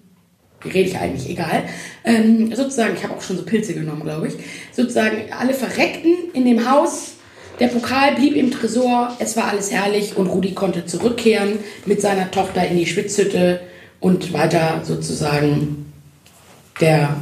[0.63, 1.65] wie rede ich eigentlich, egal,
[2.05, 4.35] ähm, sozusagen, ich habe auch schon so Pilze genommen, glaube ich,
[4.73, 7.13] sozusagen alle verreckten in dem Haus,
[7.61, 12.31] der Pokal blieb im Tresor, es war alles herrlich und Rudi konnte zurückkehren mit seiner
[12.31, 13.61] Tochter in die Schwitzhütte
[14.01, 15.93] und weiter sozusagen
[16.81, 17.17] der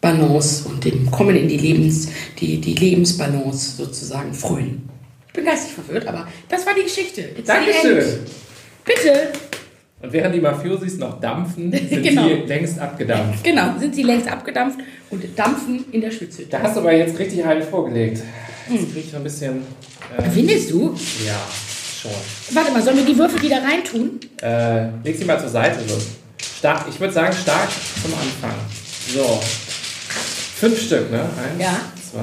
[0.00, 2.08] Balance und dem Kommen in die Lebens,
[2.38, 4.88] die, die Lebensbalance sozusagen frönen.
[5.28, 7.20] Ich bin geistig verwirrt, aber das war die Geschichte.
[7.36, 8.20] It's Dankeschön.
[8.84, 9.32] Bitte.
[10.02, 12.26] Und während die Mafiosis noch dampfen, sind genau.
[12.26, 13.44] sie längst abgedampft.
[13.44, 16.48] Genau, sind sie längst abgedampft und dampfen in der Schwitzhütte.
[16.50, 18.22] Da hast du aber jetzt richtig einen vorgelegt.
[18.70, 19.62] Jetzt kriege ich noch ein bisschen.
[20.16, 20.94] Äh, Findest du?
[21.26, 21.40] Ja,
[22.00, 22.10] schon.
[22.54, 24.18] Warte mal, sollen wir die Würfel wieder reintun?
[24.42, 25.80] Äh, leg sie mal zur Seite.
[25.86, 25.96] So.
[26.58, 27.68] Stark, ich würde sagen, stark
[28.02, 28.58] zum Anfang.
[29.12, 29.40] So,
[30.60, 31.22] Fünf Stück, ne?
[31.22, 31.80] Eins, ja.
[32.10, 32.20] zwei.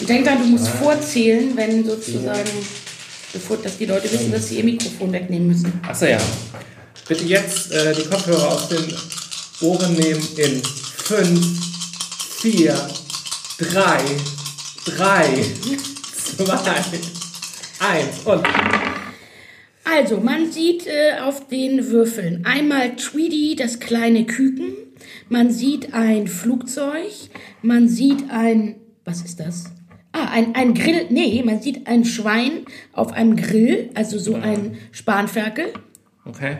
[0.00, 2.50] Und denk dann, du musst zwei, vorzählen, wenn sozusagen,
[3.34, 5.78] bevor dass die Leute wissen, dass sie ihr Mikrofon wegnehmen müssen.
[5.86, 6.18] Achso, ja.
[7.06, 8.94] Bitte jetzt äh, die Kopfhörer aus den
[9.60, 11.46] Ohren nehmen in fünf,
[12.40, 12.74] vier,
[13.58, 14.00] drei,
[14.86, 15.44] drei,
[16.16, 17.00] zwei,
[17.78, 18.42] eins und.
[19.84, 24.72] Also, man sieht äh, auf den Würfeln einmal Tweedy, das kleine Küken.
[25.32, 27.10] Man sieht ein Flugzeug,
[27.62, 28.74] man sieht ein,
[29.06, 29.64] was ist das?
[30.12, 34.76] Ah, ein, ein Grill, nee, man sieht ein Schwein auf einem Grill, also so ein
[34.90, 35.72] Spanferkel.
[36.26, 36.58] Okay.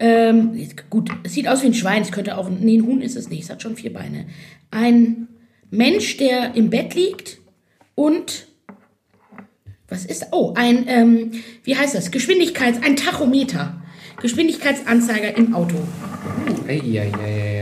[0.00, 3.16] Ähm, gut, es sieht aus wie ein Schwein, es könnte auch, nee, ein Huhn ist
[3.16, 4.24] es nicht, es hat schon vier Beine.
[4.70, 5.28] Ein
[5.70, 7.36] Mensch, der im Bett liegt
[7.94, 8.46] und,
[9.88, 11.32] was ist, oh, ein, ähm,
[11.64, 13.82] wie heißt das, Geschwindigkeits, ein Tachometer.
[14.22, 15.76] Geschwindigkeitsanzeiger im Auto.
[16.66, 17.55] Eieieiei.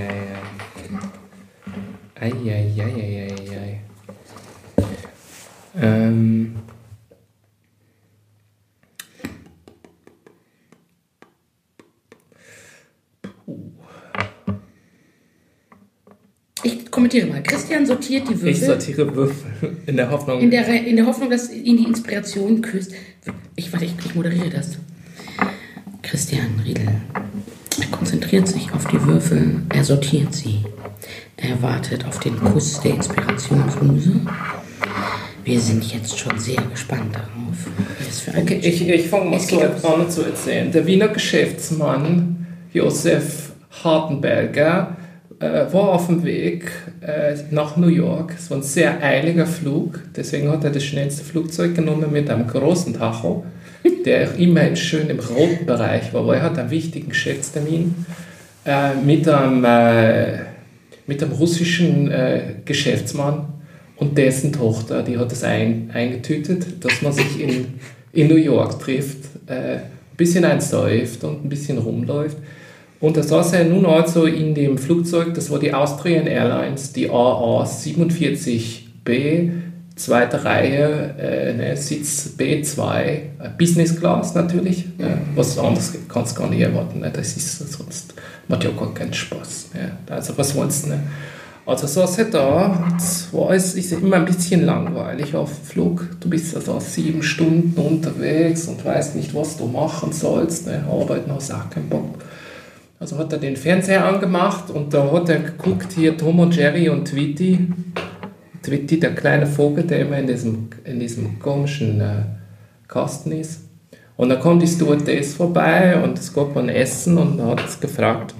[2.25, 3.81] Eieieiei.
[5.81, 6.57] Ähm.
[16.63, 17.43] Ich kommentiere mal.
[17.43, 18.49] Christian sortiert die Würfel.
[18.49, 20.41] Ich sortiere Würfel in der Hoffnung.
[20.41, 22.95] In der, in der Hoffnung, dass ihn die Inspiration küsst.
[23.55, 24.79] Ich, warte, ich, ich moderiere das.
[26.01, 26.89] Christian Riedel.
[27.81, 30.65] Er konzentriert sich auf die Würfel, er sortiert sie.
[31.37, 34.21] Er wartet auf den Kuss der Inspirationsmuse.
[35.45, 38.39] Wir sind jetzt schon sehr gespannt darauf.
[38.43, 40.73] okay, ich, ich fange mal so an zu erzählen.
[40.73, 44.97] Der Wiener Geschäftsmann Josef Hartenberger
[45.41, 46.71] äh, war auf dem Weg
[47.01, 48.35] äh, nach New York.
[48.39, 52.47] Es war ein sehr eiliger Flug, deswegen hat er das schnellste Flugzeug genommen mit einem
[52.47, 53.45] großen Tacho
[54.05, 58.07] der auch immerhin schön im roten Bereich war, weil er hat einen wichtigen Geschäftstermin
[58.65, 60.39] äh, mit, einem, äh,
[61.07, 63.47] mit einem russischen äh, Geschäftsmann
[63.97, 67.75] und dessen Tochter, die hat es ein, eingetütet, dass man sich in,
[68.13, 72.39] in New York trifft, äh, ein bisschen einsäuft und ein bisschen rumläuft.
[73.01, 77.11] Und da saß er nun also in dem Flugzeug, das war die Austrian Airlines, die
[77.11, 79.51] AA 47B
[79.97, 83.21] zweite Reihe, äh, ne, Sitz B2, äh,
[83.59, 84.85] Business Class natürlich.
[84.99, 85.19] Ne?
[85.35, 87.01] Was anderes kannst du gar nicht erwarten.
[87.01, 87.13] Ne?
[87.13, 88.14] Das ist sonst
[88.49, 89.71] macht ja gar keinen Spaß.
[89.75, 89.93] Ne?
[90.09, 90.91] Also was wollen sie?
[90.91, 91.01] Ne?
[91.67, 96.07] Also so ist da, zwar ist es immer ein bisschen langweilig auf Flug.
[96.21, 100.67] Du bist also sieben Stunden unterwegs und weißt nicht, was du machen sollst.
[100.67, 100.85] Ne?
[100.87, 102.19] Arbeiten hast auch keinen Bock.
[103.01, 106.91] Also hat er den Fernseher angemacht und da hat er geguckt, hier Tom und Jerry
[106.91, 107.69] und Tweety.
[108.63, 112.25] Tweety, der kleine Vogel, der immer in diesem, in diesem komischen äh,
[112.89, 113.64] Kasten ist.
[114.17, 118.35] Und dann kommt die Stewardess vorbei und es gab ein Essen und hat es gefragt,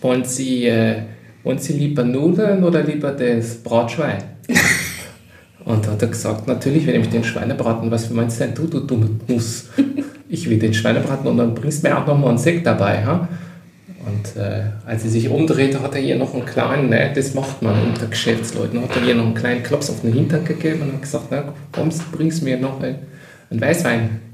[0.00, 1.02] wollen Sie, äh,
[1.42, 4.22] wollen Sie lieber Nudeln oder lieber das Bratschwein?
[5.64, 8.80] und dann hat er gesagt, natürlich will ich den Schweinebraten, was meinst denn du, du
[8.80, 9.68] dumme Nuss?
[10.32, 13.04] Ich will den Schweinebraten und dann bringst du mir auch noch mal einen Sekt dabei.
[13.04, 13.28] Ha?
[14.06, 17.62] Und äh, als sie sich umdrehte, hat er ihr noch einen kleinen, ne, das macht
[17.62, 20.92] man unter Geschäftsleuten, hat er ihr noch einen kleinen Klops auf den Hintern gegeben und
[20.92, 22.98] hat gesagt, na, kommst, bringst mir noch einen,
[23.50, 24.29] einen Weißwein.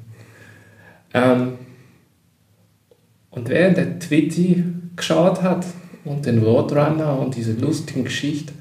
[1.17, 1.53] Ähm,
[3.31, 5.67] und während der Twitty geschaut hat
[6.05, 8.53] und den Roadrunner und diese lustigen Geschichte,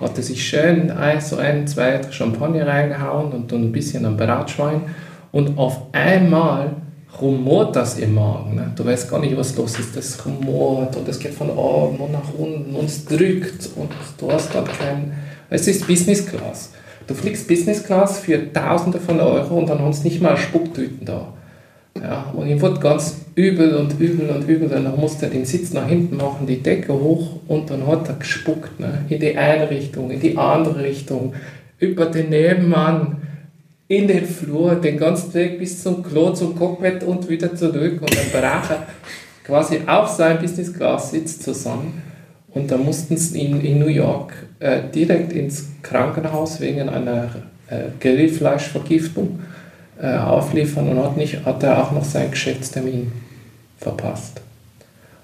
[0.00, 4.16] hat er sich schön ein, so ein, zwei Champagner reingehauen und dann ein bisschen am
[4.16, 4.82] Bratschwein
[5.30, 6.76] und auf einmal
[7.20, 8.56] rumort das im Magen.
[8.56, 8.72] Ne?
[8.74, 9.96] Du weißt gar nicht, was los ist.
[9.96, 14.32] Das rumort und es geht von oben und nach unten und es drückt und du
[14.32, 15.12] hast dann kein.
[15.50, 16.70] Es ist Business Class.
[17.06, 21.04] Du fliegst Business Class für Tausende von Euro und dann hast du nicht mal Spucktüten
[21.04, 21.32] da.
[22.00, 24.68] Ja, und ihm wurde ganz übel und übel und übel.
[24.68, 28.14] Dann musste er den Sitz nach hinten machen, die Decke hoch und dann hat er
[28.14, 28.80] gespuckt.
[28.80, 29.04] Ne?
[29.08, 31.34] In die eine Richtung, in die andere Richtung,
[31.78, 33.18] über den Nebenmann
[33.88, 38.00] in den Flur, den ganzen Weg bis zum Klo, zum Cockpit und wieder zurück.
[38.00, 38.86] Und dann brach er
[39.44, 42.02] quasi auf sein Business Class Sitz zusammen.
[42.48, 47.30] Und dann mussten sie ihn in New York äh, direkt ins Krankenhaus wegen einer
[47.68, 49.40] äh, Grillfleischvergiftung
[50.02, 53.12] äh, aufliefern und hat, nicht, hat er auch noch seinen Geschäftstermin
[53.78, 54.40] verpasst.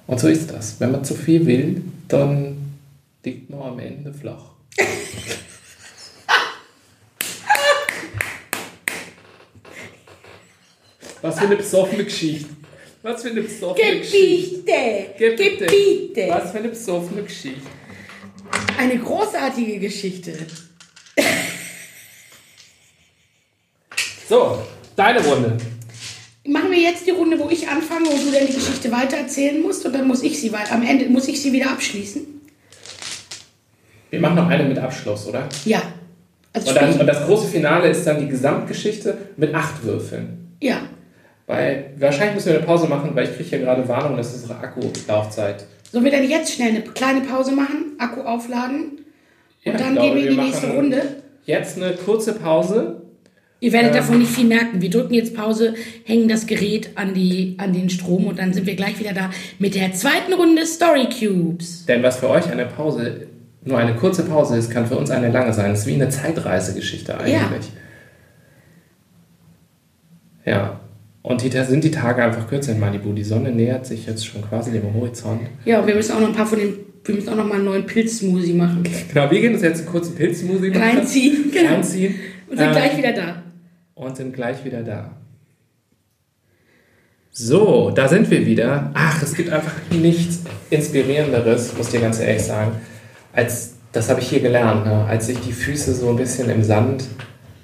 [0.06, 0.76] Und so ist das.
[0.78, 2.76] Wenn man zu viel will, dann
[3.24, 4.44] liegt man am Ende flach.
[11.20, 12.48] Was für eine besoffene Geschichte.
[13.02, 14.72] Was für eine besoffene Geschichte.
[15.18, 15.36] Gebiete!
[15.58, 16.28] Gebiete!
[16.28, 17.66] Was für eine besoffene Geschichte.
[18.78, 20.34] Eine großartige Geschichte.
[24.28, 24.58] So,
[24.96, 25.56] deine Runde.
[26.46, 29.84] Machen wir jetzt die Runde, wo ich anfange und du dann die Geschichte weitererzählen musst
[29.86, 30.74] und dann muss ich sie weiter.
[30.74, 32.22] Am Ende muss ich sie wieder abschließen.
[34.10, 35.48] Wir machen noch eine mit Abschluss, oder?
[35.64, 35.82] Ja.
[36.52, 40.56] Also Und, dann, und das große Finale ist dann die Gesamtgeschichte mit acht Würfeln.
[40.60, 40.80] ja.
[41.46, 44.58] Weil wahrscheinlich müssen wir eine Pause machen, weil ich kriege hier gerade Warnung, dass unsere
[44.58, 45.64] Akkulaufzeit.
[45.90, 48.98] Sollen wir dann jetzt schnell eine kleine Pause machen, Akku aufladen
[49.62, 51.02] Ja, und ich dann glaube, gehen wir in die wir nächste Runde?
[51.46, 53.00] Jetzt eine kurze Pause.
[53.60, 54.80] Ihr werdet davon nicht viel merken.
[54.80, 58.66] Wir drücken jetzt Pause, hängen das Gerät an, die, an den Strom und dann sind
[58.66, 61.84] wir gleich wieder da mit der zweiten Runde Story Cubes.
[61.86, 63.26] Denn was für euch eine Pause,
[63.64, 65.72] nur eine kurze Pause ist, kann für uns eine lange sein.
[65.72, 67.72] Es ist wie eine Zeitreisegeschichte eigentlich.
[70.46, 70.80] Ja.
[71.22, 73.12] Und die, sind die Tage einfach kürzer in Malibu.
[73.12, 75.42] Die Sonne nähert sich jetzt schon quasi dem Horizont.
[75.64, 77.56] Ja, und wir müssen auch noch ein paar von den, wir müssen auch noch mal
[77.56, 78.84] einen neuen Pilzsmoothie machen.
[79.12, 80.98] Genau, wir gehen uns jetzt einen kurzen Pilzmusik machen.
[80.98, 81.72] Reinziehen, genau.
[81.72, 82.14] Reinziehen.
[82.48, 83.42] Und sind Ähm, gleich wieder da.
[83.98, 85.10] Und sind gleich wieder da.
[87.30, 88.90] So, da sind wir wieder.
[88.94, 92.72] Ach, es gibt einfach nichts Inspirierenderes, muss ich dir ganz ehrlich sagen,
[93.32, 95.04] als, das habe ich hier gelernt, ne?
[95.04, 97.04] als sich die Füße so ein bisschen im Sand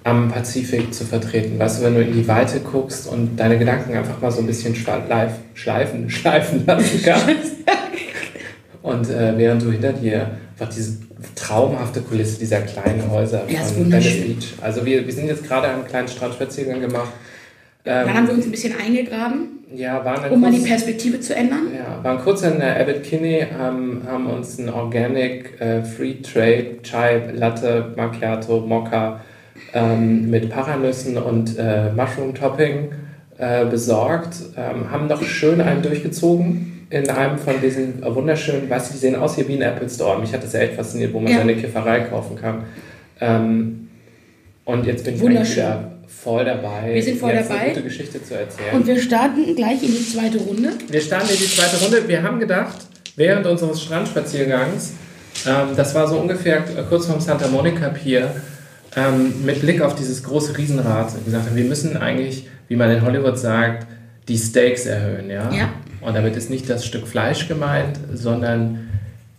[0.05, 1.59] am Pazifik zu vertreten.
[1.59, 4.47] Weißt du, wenn du in die Weite guckst und deine Gedanken einfach mal so ein
[4.47, 7.55] bisschen schleif, schleifen, schleifen lassen kannst.
[8.83, 10.99] Und äh, während du hinter dir einfach diese
[11.35, 14.23] traumhafte Kulisse dieser kleinen Häuser Ja, von Venice.
[14.23, 14.55] Beach.
[14.61, 17.13] Also wir, wir sind jetzt gerade einen kleinen Strandspaziergang gemacht.
[17.87, 19.99] Ähm, Dann haben wir uns ein bisschen eingegraben, ja,
[20.31, 21.69] um mal die kurz, Perspektive zu ändern.
[21.77, 26.79] ja, waren kurz in äh, Abbot Kinney, haben, haben uns ein Organic äh, Free Trade
[26.83, 29.21] Chai Latte Macchiato Mokka
[29.75, 32.93] ähm, mit Paranüssen und äh, Mushroom Topping
[33.37, 38.93] äh, besorgt, ähm, haben noch schön einen durchgezogen in einem von diesen wunderschönen, weißt du,
[38.95, 40.19] die sehen aus hier wie ein Apple Store.
[40.21, 41.39] Mich hat das ja echt fasziniert, wo man Ja.
[41.39, 42.65] seine Kifferei kaufen kann.
[43.21, 43.89] Ähm,
[44.65, 47.61] und jetzt bin ich wieder voll dabei, Wir sind voll jetzt dabei.
[47.61, 48.75] eine gute Geschichte zu erzählen.
[48.75, 50.71] Und wir starten gleich in die zweite Runde.
[50.89, 52.09] Wir starten in die zweite Runde.
[52.09, 52.87] Wir haben gedacht,
[53.17, 54.93] während unseres Strandspaziergangs,
[55.47, 58.31] ähm, das war so ungefähr äh, kurz vorm Santa Monica Pier,
[58.97, 63.03] ähm, mit Blick auf dieses große Riesenrad, gesagt haben, wir müssen eigentlich, wie man in
[63.03, 63.87] Hollywood sagt,
[64.29, 65.29] die Stakes erhöhen.
[65.29, 65.51] Ja?
[65.53, 65.69] Ja.
[66.05, 68.91] Und damit ist nicht das Stück Fleisch gemeint, sondern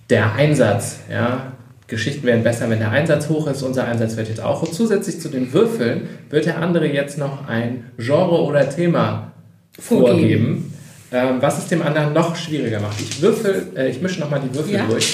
[0.10, 1.52] der Einsatz, ja?
[1.88, 3.62] Geschichten werden besser, wenn der Einsatz hoch ist.
[3.62, 4.64] Unser Einsatz wird jetzt auch.
[4.64, 9.34] Und zusätzlich zu den Würfeln wird der andere jetzt noch ein Genre oder Thema
[9.80, 10.74] vorgeben, vorgeben
[11.12, 13.00] ähm, was es dem anderen noch schwieriger macht.
[13.00, 14.86] Ich würfel, äh, ich mische nochmal die Würfel ja.
[14.88, 15.14] durch.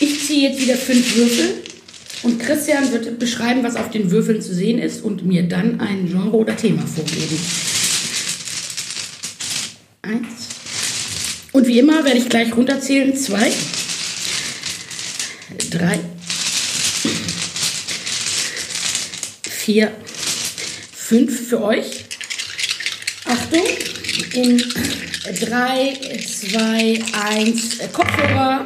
[0.00, 1.54] Ich ziehe jetzt wieder fünf Würfel
[2.22, 6.06] und Christian wird beschreiben, was auf den Würfeln zu sehen ist und mir dann ein
[6.06, 7.38] Genre oder Thema vorgeben.
[10.02, 10.48] Eins.
[11.52, 13.16] Und wie immer werde ich gleich runterzählen.
[13.16, 13.52] Zwei,
[15.70, 15.98] drei,
[19.42, 19.92] vier,
[20.92, 22.04] fünf für euch.
[23.24, 23.64] Achtung,
[24.34, 24.58] in
[25.40, 28.64] drei, zwei, eins, Kopfhörer.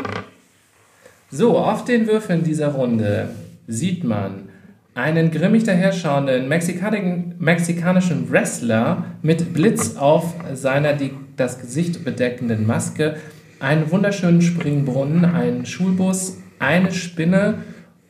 [1.31, 3.35] So, auf den Würfeln dieser Runde
[3.67, 4.49] sieht man
[4.95, 13.17] einen grimmig daherschauenden mexikanischen Wrestler mit Blitz auf seiner die, das Gesicht bedeckenden Maske,
[13.59, 17.59] einen wunderschönen Springbrunnen, einen Schulbus, eine Spinne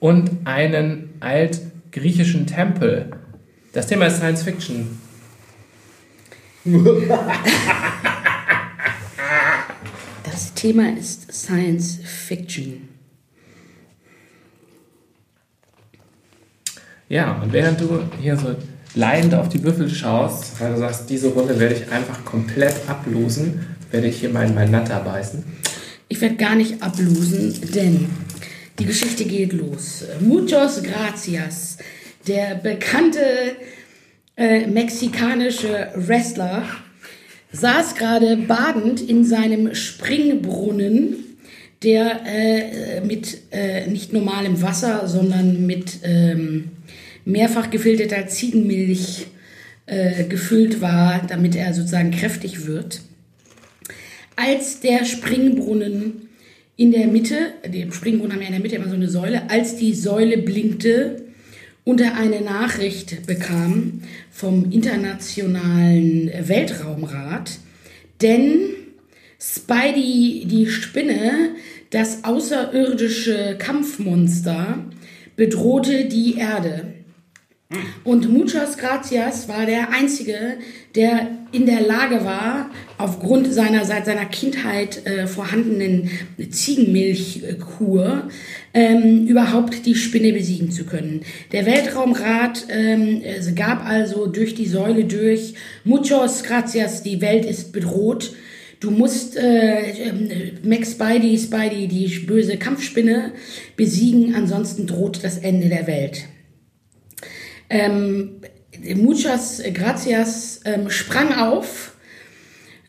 [0.00, 3.11] und einen altgriechischen Tempel.
[3.72, 4.98] Das Thema ist Science Fiction.
[10.24, 12.91] Das Thema ist Science Fiction.
[17.13, 18.57] Ja, und während du hier so
[18.95, 23.67] leidend auf die Würfel schaust, weil du sagst, diese Runde werde ich einfach komplett ablosen,
[23.91, 25.45] werde ich hier meinen mein Natter beißen.
[26.09, 28.07] Ich werde gar nicht ablosen, denn
[28.79, 30.05] die Geschichte geht los.
[30.21, 31.77] Muchos gracias,
[32.27, 33.21] der bekannte
[34.39, 36.65] äh, mexikanische Wrestler,
[37.53, 41.17] saß gerade badend in seinem Springbrunnen,
[41.83, 46.71] der äh, mit äh, nicht normalem Wasser, sondern mit ähm,
[47.25, 49.27] mehrfach gefilterter Ziegenmilch
[49.87, 53.03] äh, gefüllt war, damit er sozusagen kräftig wird.
[54.37, 56.29] Als der Springbrunnen
[56.77, 59.77] in der Mitte, die Springbrunnen haben ja in der Mitte immer so eine Säule, als
[59.77, 61.23] die Säule blinkte
[61.85, 67.59] und er eine Nachricht bekam vom Internationalen Weltraumrat,
[68.23, 68.61] denn
[69.39, 71.57] Spidey, die Spinne,
[71.91, 74.85] das außerirdische Kampfmonster,
[75.35, 77.01] bedrohte die Erde.
[78.05, 80.59] Und Muchas Gracias war der Einzige,
[80.95, 86.11] der in der Lage war, aufgrund seiner seit seiner Kindheit äh, vorhandenen
[86.51, 88.29] Ziegenmilchkur
[88.75, 91.23] ähm, überhaupt die Spinne besiegen zu können.
[91.53, 93.23] Der Weltraumrat ähm,
[93.55, 95.55] gab also durch die Säule durch
[95.85, 98.35] Muchos Gracias, die Welt ist bedroht.
[98.81, 100.29] Du musst äh, ähm,
[100.64, 103.33] Max Spidey, Spidey, die böse Kampfspinne
[103.77, 106.25] besiegen, ansonsten droht das Ende der Welt.
[107.73, 108.43] Ähm,
[108.97, 111.95] Muchas Gracias ähm, sprang auf,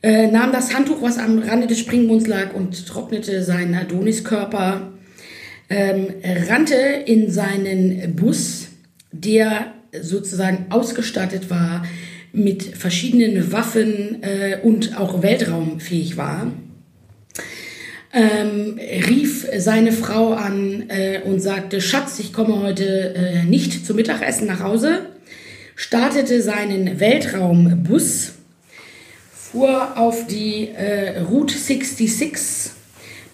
[0.02, 4.94] äh, nahm das Handtuch, was am Rande des Springmunds lag, und trocknete seinen Adoniskörper,
[5.70, 6.08] ähm,
[6.50, 6.76] rannte
[7.06, 8.68] in seinen Bus,
[9.12, 11.86] der sozusagen ausgestattet war
[12.32, 16.52] mit verschiedenen Waffen äh, und auch weltraumfähig war
[18.14, 23.96] ähm, rief seine Frau an äh, und sagte, Schatz, ich komme heute äh, nicht zum
[23.96, 25.08] Mittagessen nach Hause,
[25.76, 28.34] startete seinen Weltraumbus,
[29.34, 32.72] fuhr auf die äh, Route 66,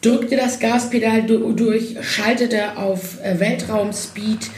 [0.02, 4.50] drückte das Gaspedal durch, schaltete auf äh, Weltraumspeed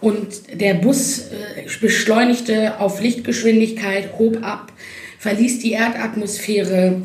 [0.00, 4.72] und der Bus äh, beschleunigte auf Lichtgeschwindigkeit, hob ab,
[5.18, 7.02] verließ die Erdatmosphäre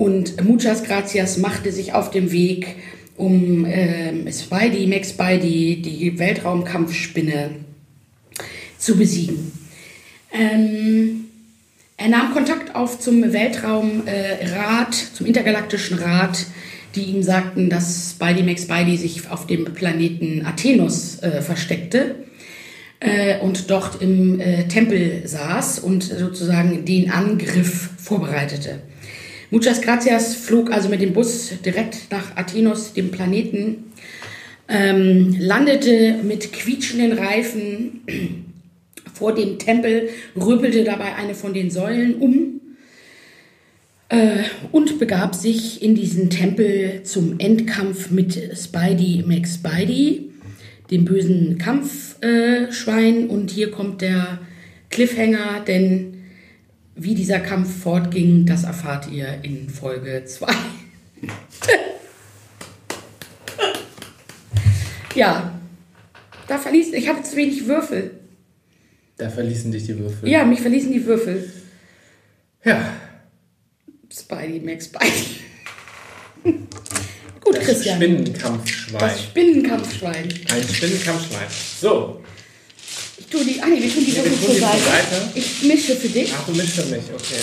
[0.00, 2.76] und Muchas Gracias machte sich auf dem Weg,
[3.18, 7.50] um äh, Spidey, Max Spidey, die Weltraumkampfspinne,
[8.78, 9.52] zu besiegen.
[10.32, 11.26] Ähm,
[11.98, 16.46] er nahm Kontakt auf zum Weltraumrat, äh, zum intergalaktischen Rat,
[16.94, 22.14] die ihm sagten, dass Spidey Max Spidey sich auf dem Planeten Athenus äh, versteckte
[23.00, 28.80] äh, und dort im äh, Tempel saß und sozusagen den Angriff vorbereitete.
[29.52, 33.92] Muchas Gracias flog also mit dem Bus direkt nach Athenos, dem Planeten,
[34.68, 38.02] ähm, landete mit quietschenden Reifen
[39.12, 42.60] vor dem Tempel, rüppelte dabei eine von den Säulen um
[44.08, 50.30] äh, und begab sich in diesen Tempel zum Endkampf mit Spidey Max Spidey,
[50.92, 53.24] dem bösen Kampfschwein.
[53.24, 54.38] Äh, und hier kommt der
[54.90, 56.19] Cliffhanger, denn
[57.02, 60.52] wie dieser Kampf fortging, das erfahrt ihr in Folge 2.
[65.14, 65.58] ja,
[66.46, 68.20] da verließ ich habe zu wenig Würfel.
[69.16, 70.28] Da verließen dich die Würfel.
[70.28, 71.50] Ja, mich verließen die Würfel.
[72.64, 72.92] Ja.
[74.12, 75.40] Spidey, Max Spidey.
[77.40, 77.96] Gut, Das Christian.
[77.96, 79.00] Spinnenkampfschwein.
[79.00, 80.28] Das Spinnenkampfschwein.
[80.52, 81.48] Ein Spinnenkampfschwein.
[81.80, 82.22] So.
[83.32, 84.82] Ich tue die, ah nee, wir tun die Ja, Würfel wir tun zur Seite.
[84.82, 85.30] Seite.
[85.36, 86.32] Ich mische für dich.
[86.36, 87.38] Ach, du mischst für mich, okay.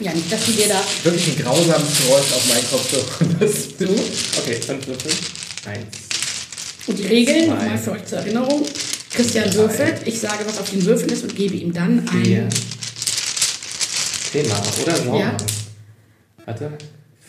[0.00, 0.82] Ja, nicht, dass die dir da.
[1.04, 3.36] Wirklich ein grausames Geräusch auf meinen Kopfhörer.
[3.38, 3.84] Das du?
[4.40, 5.12] Okay, fünf Würfel.
[5.66, 5.96] Eins.
[6.88, 8.66] Und die Regeln, nochmal für euch zur Erinnerung.
[9.12, 12.42] Christian würfelt, ich sage, was auf den Würfeln ist und gebe ihm dann Vier.
[12.42, 12.48] ein.
[14.32, 14.96] Thema, oder?
[14.96, 15.16] So.
[15.16, 15.36] Ja.
[16.46, 16.72] Warte.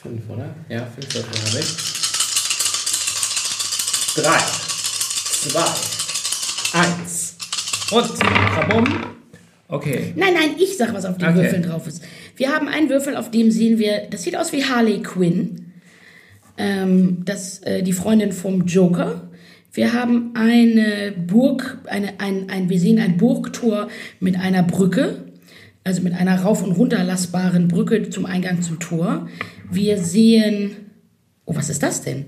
[0.02, 0.56] Fünf, oder?
[0.68, 1.68] Ja, fünf Würfel habe ich.
[4.16, 4.40] Drei.
[5.52, 6.80] Zwei.
[6.80, 7.31] Eins.
[7.92, 8.20] Und.
[8.20, 8.86] Kabum.
[9.68, 10.14] Okay.
[10.16, 11.38] Nein, nein, ich sage, was auf den Okay.
[11.44, 12.04] Würfeln drauf ist.
[12.36, 15.72] Wir haben einen Würfel, auf dem sehen wir, das sieht aus wie Harley Quinn.
[16.58, 19.30] Ähm, das, äh, die Freundin vom Joker.
[19.72, 23.88] Wir haben eine Burg, eine, ein, ein, wir sehen ein Burgtor
[24.20, 25.24] mit einer Brücke,
[25.86, 29.30] also mit einer rauf- und runterlassbaren Brücke zum Eingang zum Tor.
[29.72, 30.76] Wir sehen,
[31.46, 32.26] oh, was ist das denn?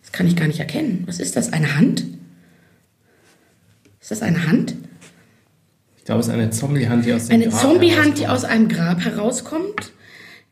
[0.00, 1.04] Das kann ich gar nicht erkennen.
[1.06, 1.52] Was ist das?
[1.52, 2.04] Eine Hand?
[4.02, 4.74] Ist das eine Hand?
[5.96, 8.68] Ich glaube, es ist eine Zombie-Hand, die aus dem Eine Grab Zombie-Hand, die aus einem
[8.68, 9.92] Grab herauskommt.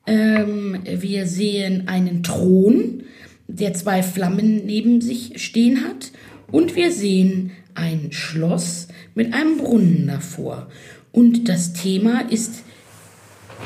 [0.06, 3.02] Ähm, wir sehen einen Thron,
[3.48, 6.12] der zwei Flammen neben sich stehen hat.
[6.52, 8.86] Und wir sehen ein Schloss
[9.16, 10.68] mit einem Brunnen davor.
[11.10, 12.62] Und das Thema ist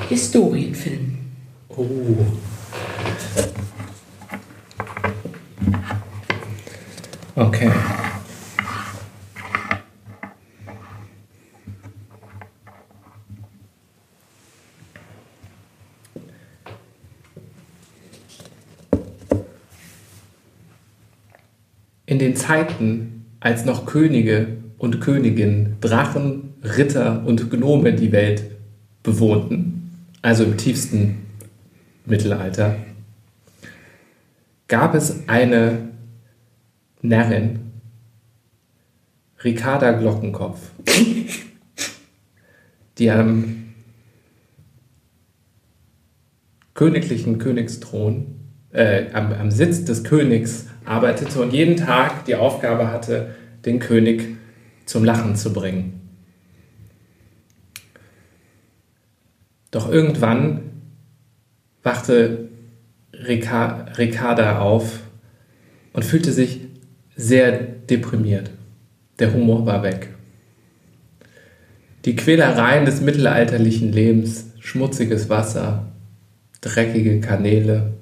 [0.08, 1.18] Historienfilm.
[1.68, 1.84] Oh.
[7.36, 7.70] Okay.
[22.14, 28.44] In den Zeiten, als noch Könige und Königinnen, Drachen, Ritter und Gnome die Welt
[29.02, 29.90] bewohnten,
[30.22, 31.26] also im tiefsten
[32.06, 32.76] Mittelalter,
[34.68, 35.88] gab es eine
[37.02, 37.72] Närrin,
[39.42, 40.70] Ricarda Glockenkopf,
[42.98, 43.74] die am
[46.74, 48.43] königlichen Königsthron,
[48.74, 54.36] äh, am, am Sitz des Königs arbeitete und jeden Tag die Aufgabe hatte, den König
[54.84, 56.00] zum Lachen zu bringen.
[59.70, 60.60] Doch irgendwann
[61.82, 62.48] wachte
[63.12, 65.00] Rica Ricarda auf
[65.92, 66.60] und fühlte sich
[67.16, 68.50] sehr deprimiert.
[69.18, 70.08] Der Humor war weg.
[72.04, 75.86] Die Quälereien des mittelalterlichen Lebens, schmutziges Wasser,
[76.60, 77.94] dreckige Kanäle,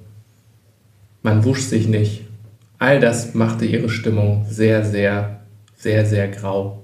[1.23, 2.25] man wusch sich nicht,
[2.79, 5.41] all das machte ihre Stimmung sehr, sehr,
[5.77, 6.83] sehr, sehr grau.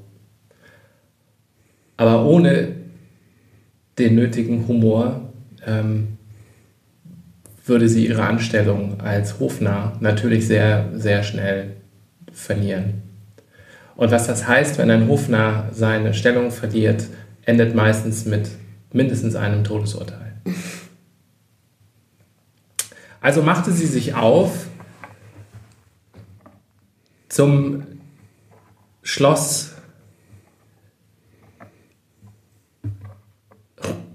[1.97, 2.76] Aber ohne
[3.99, 5.32] den nötigen Humor
[5.66, 6.18] ähm,
[7.66, 11.76] würde sie ihre Anstellung als Hofnarr natürlich sehr, sehr schnell
[12.32, 13.03] verlieren.
[13.97, 17.07] Und was das heißt, wenn ein Hofnarr seine Stellung verliert,
[17.45, 18.49] endet meistens mit
[18.93, 20.34] mindestens einem Todesurteil.
[23.21, 24.66] Also machte sie sich auf
[27.29, 27.83] zum
[29.03, 29.75] Schloss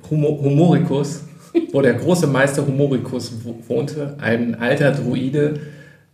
[0.09, 1.23] Humo Humoricus,
[1.71, 5.59] wo der große Meister Humoricus wo- wohnte, ein alter Druide,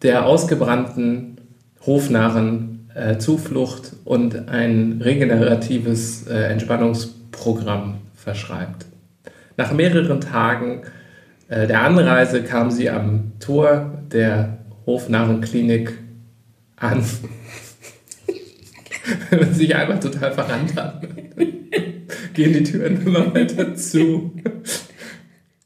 [0.02, 1.38] der ausgebrannten
[1.86, 8.86] Hofnarren äh, Zuflucht und ein regeneratives äh, Entspannungsprogramm verschreibt.
[9.58, 10.84] Nach mehreren Tagen
[11.50, 15.94] äh, der Anreise kam sie am Tor der Hofnarrenklinik
[16.78, 17.00] an,
[19.32, 21.02] und sich einfach total verrannt hat.
[22.34, 24.34] Gehen die Türen immer weiter zu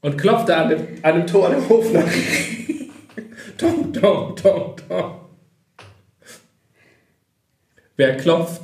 [0.00, 2.10] und klopfte an dem, an dem Tor der Hofnarren.
[3.56, 5.12] Tom, tom, tom, tom.
[7.96, 8.62] Wer klopft?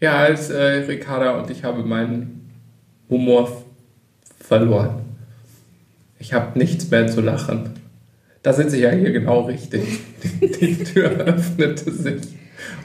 [0.00, 2.50] Ja, ist äh, Ricarda und ich habe meinen
[3.10, 3.63] Humor
[4.58, 5.00] verloren.
[6.20, 7.70] Ich habe nichts mehr zu lachen.
[8.44, 9.82] Da sind Sie ja hier genau richtig.
[10.40, 12.22] Die, Tür öffnete sich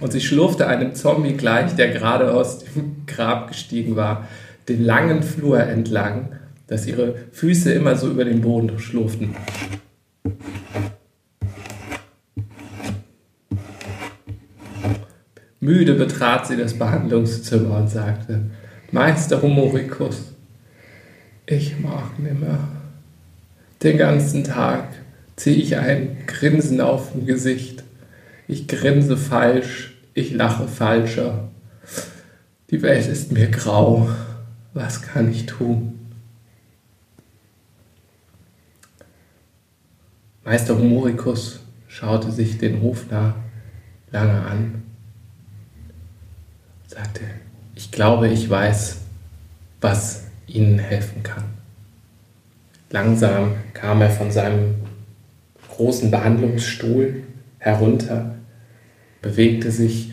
[0.02, 4.28] und sie schlurfte einem Zombie gleich, der gerade aus dem Grab gestiegen war,
[4.68, 6.30] den langen Flur entlang,
[6.66, 9.36] dass ihre Füße immer so über den Boden schlurften.
[15.60, 18.50] Müde betrat sie das Behandlungszimmer und sagte,
[18.92, 20.34] Meister Humoricus,
[21.50, 22.60] ich mag nimmer.
[23.82, 24.90] Den ganzen Tag
[25.36, 27.84] ziehe ich ein Grinsen auf dem Gesicht.
[28.48, 31.50] Ich grinse falsch, ich lache falscher.
[32.70, 34.10] Die Welt ist mir grau.
[34.74, 36.00] Was kann ich tun?
[40.44, 43.36] Meister Humoricus schaute sich den Hofnarr
[44.12, 44.84] lange an,
[46.88, 47.22] sagte,
[47.76, 48.98] ich glaube, ich weiß,
[49.82, 51.44] was Ihnen helfen kann.
[52.92, 54.76] Langsam kam er von seinem
[55.70, 57.24] großen Behandlungsstuhl
[57.60, 58.36] herunter,
[59.22, 60.12] bewegte sich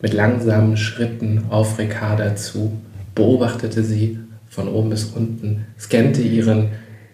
[0.00, 2.72] mit langsamen Schritten auf Ricarda zu,
[3.14, 4.18] beobachtete sie
[4.48, 6.70] von oben bis unten, scannte ihren,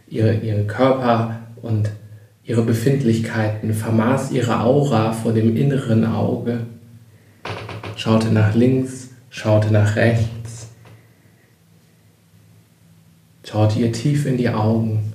[0.08, 1.90] ihre, ihren Körper und
[2.44, 6.60] ihre Befindlichkeiten, vermaß ihre Aura vor dem inneren Auge,
[7.96, 10.43] schaute nach links, schaute nach rechts,
[13.44, 15.12] schaute ihr tief in die Augen,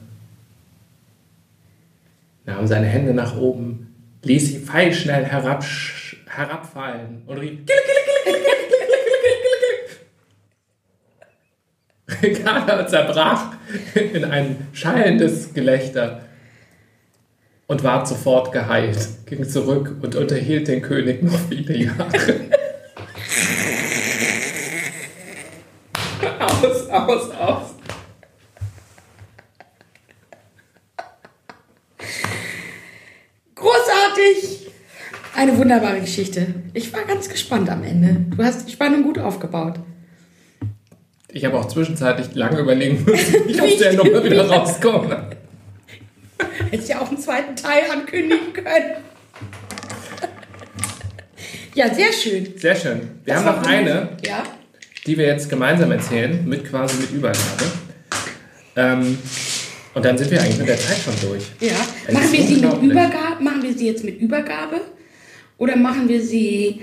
[2.45, 5.65] nahm seine Hände nach oben, ließ sie pfeilschnell herab,
[6.27, 7.59] herabfallen und rief
[12.21, 13.53] Ricarda zerbrach
[13.93, 16.23] in ein schallendes Gelächter
[17.67, 22.09] und ward sofort geheilt, ging zurück und unterhielt den König noch viele Jahre.
[26.39, 27.75] aus, aus, aus.
[33.55, 34.71] Großartig!
[35.35, 36.47] Eine wunderbare Geschichte.
[36.73, 38.25] Ich war ganz gespannt am Ende.
[38.35, 39.79] Du hast die Spannung gut aufgebaut.
[41.31, 45.29] Ich habe auch zwischenzeitlich lange überlegen müssen, wie ich aus der Nummer wieder rauskomme.
[46.71, 48.95] Hättest ja auch einen zweiten Teil ankündigen können.
[51.75, 52.47] Ja, sehr schön.
[52.57, 53.01] Sehr schön.
[53.25, 54.43] Wir Das haben noch eine, Ja.
[55.05, 57.65] die wir jetzt gemeinsam erzählen, mit quasi mit Übergabe.
[58.75, 59.17] Ähm,
[59.93, 61.43] und dann sind wir eigentlich mit der Zeit schon durch.
[61.59, 61.73] Ja.
[62.13, 62.81] Machen wir sie mit.
[62.91, 63.43] Übergabe?
[63.43, 64.81] Machen wir sie jetzt mit Übergabe?
[65.59, 66.81] Oder machen wir sie,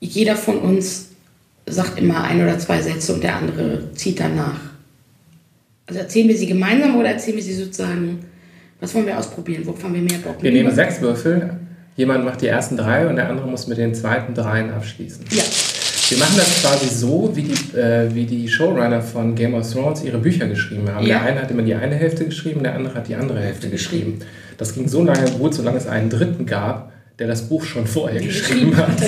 [0.00, 1.08] jeder von uns
[1.66, 4.60] sagt immer ein oder zwei Sätze und der andere zieht danach?
[5.86, 8.24] Also erzählen wir sie gemeinsam oder erzählen wir sie sozusagen,
[8.80, 9.62] was wollen wir ausprobieren?
[9.64, 10.42] Wo haben wir mehr Bock?
[10.42, 11.50] Wir nehmen Über- sechs Würfel,
[11.96, 15.24] jemand macht die ersten drei und der andere muss mit den zweiten dreien abschließen.
[15.30, 15.42] Ja.
[16.08, 20.02] Wir machen das quasi so, wie die, äh, wie die Showrunner von Game of Thrones
[20.04, 21.06] ihre Bücher geschrieben haben.
[21.06, 21.20] Ja.
[21.20, 24.18] Der eine hat immer die eine Hälfte geschrieben, der andere hat die andere Hälfte geschrieben.
[24.58, 26.91] Das ging so lange gut, solange es einen Dritten gab,
[27.22, 29.00] der das Buch schon vorher geschrieben hat.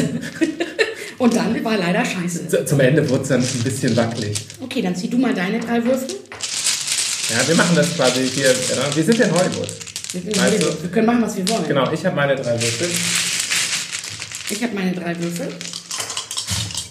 [1.18, 2.64] Und dann war leider scheiße.
[2.64, 4.36] Zum Ende wurde es dann ein bisschen wackelig.
[4.60, 6.08] Okay, dann zieh du mal deine drei Würfel.
[7.30, 8.54] Ja, wir machen das quasi hier.
[8.94, 9.68] Wir sind in Hollywood.
[10.40, 11.66] Also- wir können machen, was wir wollen.
[11.66, 12.88] Genau, ich habe meine drei Würfel.
[14.50, 15.48] Ich habe meine drei Würfel.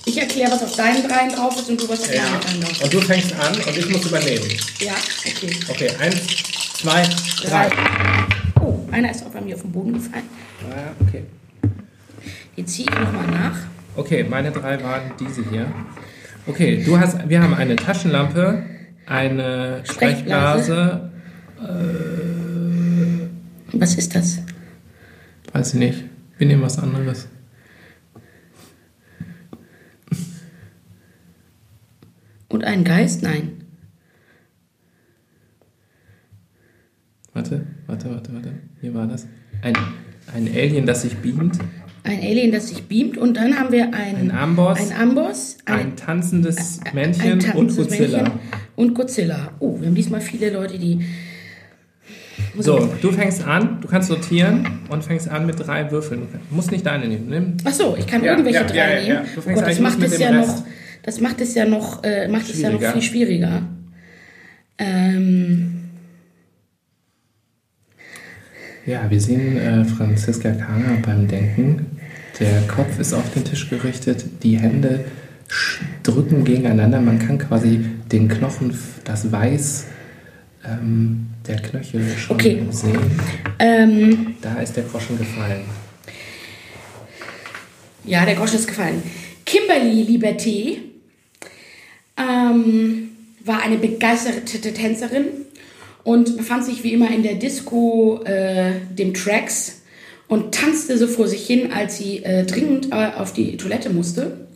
[0.05, 2.23] Ich erkläre, was auf deinen dreien drauf ist und du, was auf Ja.
[2.43, 2.83] dreien drauf ist.
[2.83, 4.43] Und du fängst an und ich muss übernehmen.
[4.81, 4.95] Ja,
[5.25, 5.55] okay.
[5.69, 6.17] Okay, eins,
[6.81, 7.03] zwei,
[7.45, 7.69] drei.
[8.59, 10.27] Oh, einer ist auch bei mir auf den Boden gefallen.
[10.71, 11.23] Ah, okay.
[12.57, 13.57] Den ziehe ich nochmal nach.
[13.95, 15.67] Okay, meine drei waren diese hier.
[16.45, 18.63] Okay, du hast, wir haben eine Taschenlampe,
[19.05, 21.09] eine Sprechblase.
[21.57, 23.29] Sprechblase,
[23.73, 24.39] Was ist das?
[25.53, 26.03] weiß ich nicht.
[26.37, 27.27] Wir nehmen was anderes.
[32.49, 33.21] Und ein Geist?
[33.23, 33.63] Nein.
[37.33, 38.53] Warte, warte, warte, warte.
[38.81, 39.27] Hier war das.
[39.61, 39.73] Ein,
[40.33, 41.57] ein Alien, das sich beamt,
[42.03, 43.17] Ein Alien, das sich beamt.
[43.17, 47.77] Und dann haben wir einen, ein Amboss, ein Amboss, ein tanzendes ein Männchen und tanzendes
[47.77, 48.17] Godzilla.
[48.23, 48.39] Männchen
[48.75, 49.51] und Godzilla.
[49.59, 50.99] Oh, wir haben diesmal viele Leute, die.
[52.59, 56.27] So, du fängst an, du kannst sortieren und fängst an mit drei Würfeln.
[56.49, 57.27] Du musst nicht deine nehmen.
[57.29, 57.57] Nimm.
[57.63, 59.07] Ach so, ich kann Ja, irgendwelche ja, drei ja, nehmen.
[59.07, 59.21] ja.
[59.33, 60.47] Du Oh fängst Gott, das macht mit es ja Rest.
[60.57, 60.63] noch,
[61.03, 63.63] das macht es ja noch, äh, macht es ja noch viel schwieriger.
[64.77, 65.82] Ähm,
[68.85, 71.85] Ja, wir sehen äh, Franziska Kahner beim Denken.
[72.39, 75.05] Der Kopf ist auf den Tisch gerichtet, die Hände
[76.01, 76.99] drücken gegeneinander.
[76.99, 79.85] Man kann quasi den Knochen, das Weiß
[80.65, 82.63] ähm, der Knöchel schon Okay.
[82.71, 82.99] sehen.
[83.59, 85.61] ähm, Da ist der Groschen gefallen.
[88.05, 89.01] ja, der Groschen ist gefallen.
[89.45, 90.77] Kimberly Liberté
[92.17, 93.09] ähm,
[93.45, 95.25] war eine begeisterte Tänzerin
[96.03, 99.81] und befand sich wie immer in der Disco äh, dem Tracks
[100.27, 104.47] und tanzte so vor sich hin, als sie äh, dringend äh, auf die Toilette musste.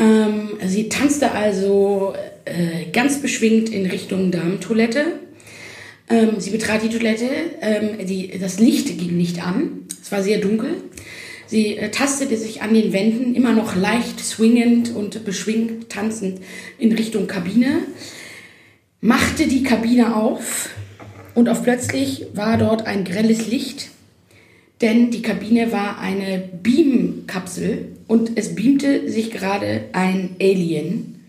[0.00, 2.14] Ähm, sie tanzte also
[2.44, 5.04] äh, ganz beschwingt in Richtung Damentoilette.
[6.08, 7.28] Ähm, sie betrat die Toilette,
[7.60, 10.76] ähm, die, das Licht ging nicht an, es war sehr dunkel.
[11.46, 16.40] Sie äh, tastete sich an den Wänden, immer noch leicht swingend und beschwingt, tanzend
[16.78, 17.78] in Richtung Kabine,
[19.06, 20.70] machte die Kabine auf
[21.36, 23.90] und auf plötzlich war dort ein grelles Licht,
[24.80, 31.24] denn die Kabine war eine Beamkapsel und es beamte sich gerade ein Alien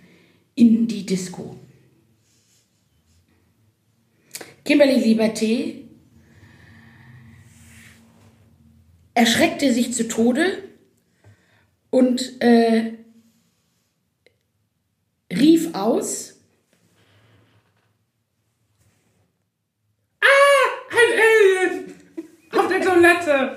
[0.55, 1.55] in die Disco.
[4.65, 5.75] Kimberly Liberté
[9.13, 10.63] erschreckte sich zu Tode
[11.91, 12.93] und äh,
[15.31, 16.33] rief aus.
[20.89, 21.95] Ein Alien!
[22.51, 23.51] Auf der Toilette!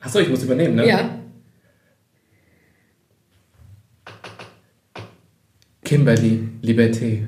[0.00, 0.86] Achso, ich muss übernehmen, ne?
[0.86, 1.18] Ja.
[5.82, 7.26] Kimberly Liberté.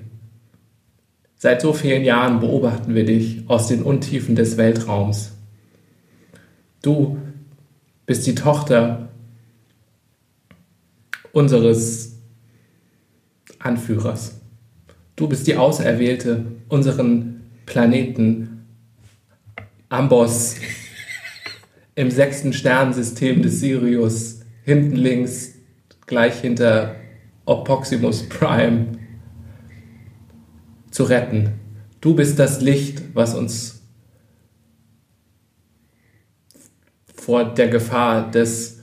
[1.36, 5.32] Seit so vielen Jahren beobachten wir dich aus den Untiefen des Weltraums.
[6.82, 7.18] Du
[8.07, 9.09] bist die Tochter
[11.32, 12.18] unseres
[13.59, 14.41] Anführers.
[15.16, 18.49] Du bist die Auserwählte, unseren Planeten
[19.91, 20.55] Amboss
[21.97, 25.55] im sechsten Sternensystem des Sirius, hinten links,
[26.07, 26.95] gleich hinter
[27.45, 28.99] Opoximus Prime,
[30.93, 31.55] zu retten.
[32.01, 33.82] Du bist das Licht, was uns
[37.12, 38.80] vor der Gefahr des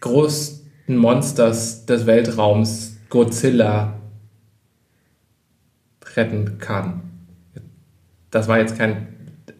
[0.00, 4.00] größten Monsters des Weltraums, Godzilla,
[6.14, 7.02] retten kann.
[8.30, 9.15] Das war jetzt kein.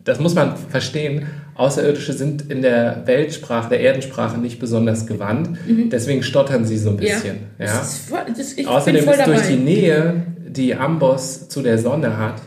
[0.07, 1.26] Das muss man verstehen.
[1.57, 5.59] Außerirdische sind in der Weltsprache, der Erdensprache nicht besonders gewandt.
[5.90, 7.38] Deswegen stottern sie so ein bisschen.
[7.59, 7.66] Ja.
[7.66, 8.20] Das ist voll,
[8.57, 9.40] ich Außerdem ist durch dabei.
[9.48, 12.40] die Nähe, die Amboss zu der Sonne hat,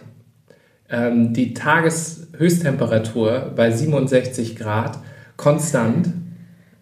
[0.89, 4.97] ähm, die Tageshöchsttemperatur bei 67 Grad
[5.36, 6.14] konstant.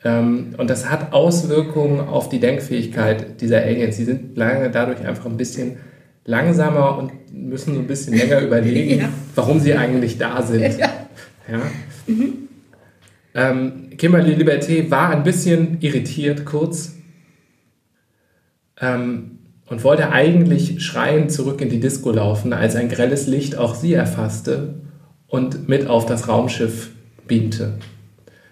[0.04, 3.98] Ähm, und das hat Auswirkungen auf die Denkfähigkeit dieser Aliens.
[3.98, 5.78] Sie sind lange dadurch einfach ein bisschen
[6.28, 9.10] langsamer und müssen so ein bisschen länger überlegen, Ja.
[9.34, 10.78] warum sie eigentlich da sind.
[10.78, 10.90] Ja.
[11.50, 11.62] Ja.
[13.34, 16.96] Ähm, Kimberly Liberté war ein bisschen irritiert kurz
[18.80, 23.76] ähm, und wollte eigentlich schreiend zurück in die Disco laufen, als ein grelles Licht auch
[23.76, 24.76] sie erfasste
[25.28, 26.92] und mit auf das Raumschiff
[27.28, 27.74] beamte.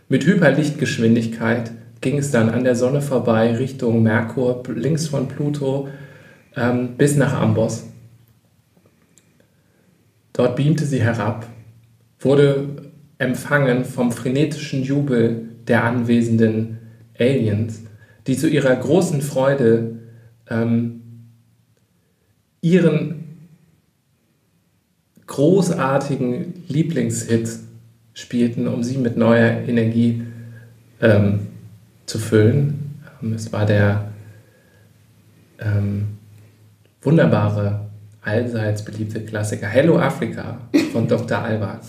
[0.07, 1.71] Mit Hyperlichtgeschwindigkeit
[2.01, 5.87] ging es dann an der Sonne vorbei Richtung Merkur, links von Pluto,
[6.55, 7.85] ähm, bis nach Amboss.
[10.33, 11.47] Dort beamte sie herab,
[12.19, 16.77] wurde empfangen vom frenetischen Jubel der anwesenden
[17.17, 17.81] Aliens,
[18.27, 19.99] die zu ihrer großen Freude
[20.49, 21.01] ähm,
[22.61, 23.23] ihren
[25.27, 27.49] großartigen Lieblingshit
[28.13, 30.23] spielten, um sie mit neuer Energie
[31.01, 31.47] ähm,
[32.05, 32.99] zu füllen.
[33.21, 34.11] Ähm, Es war der
[35.59, 36.14] ähm,
[37.05, 37.87] wunderbare,
[38.21, 40.57] allseits beliebte Klassiker Hello Africa
[40.91, 41.37] von Dr.
[41.37, 41.83] Albert.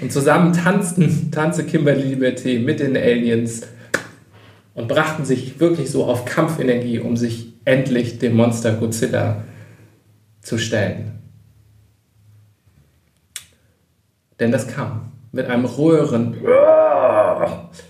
[0.00, 3.62] Und zusammen tanzten, tanzte Kimberly Liberté mit den Aliens
[4.74, 9.44] und brachten sich wirklich so auf Kampfenergie, um sich endlich dem Monster Godzilla
[10.40, 11.18] zu stellen.
[14.40, 15.12] Denn das kam.
[15.32, 16.34] Mit einem röhren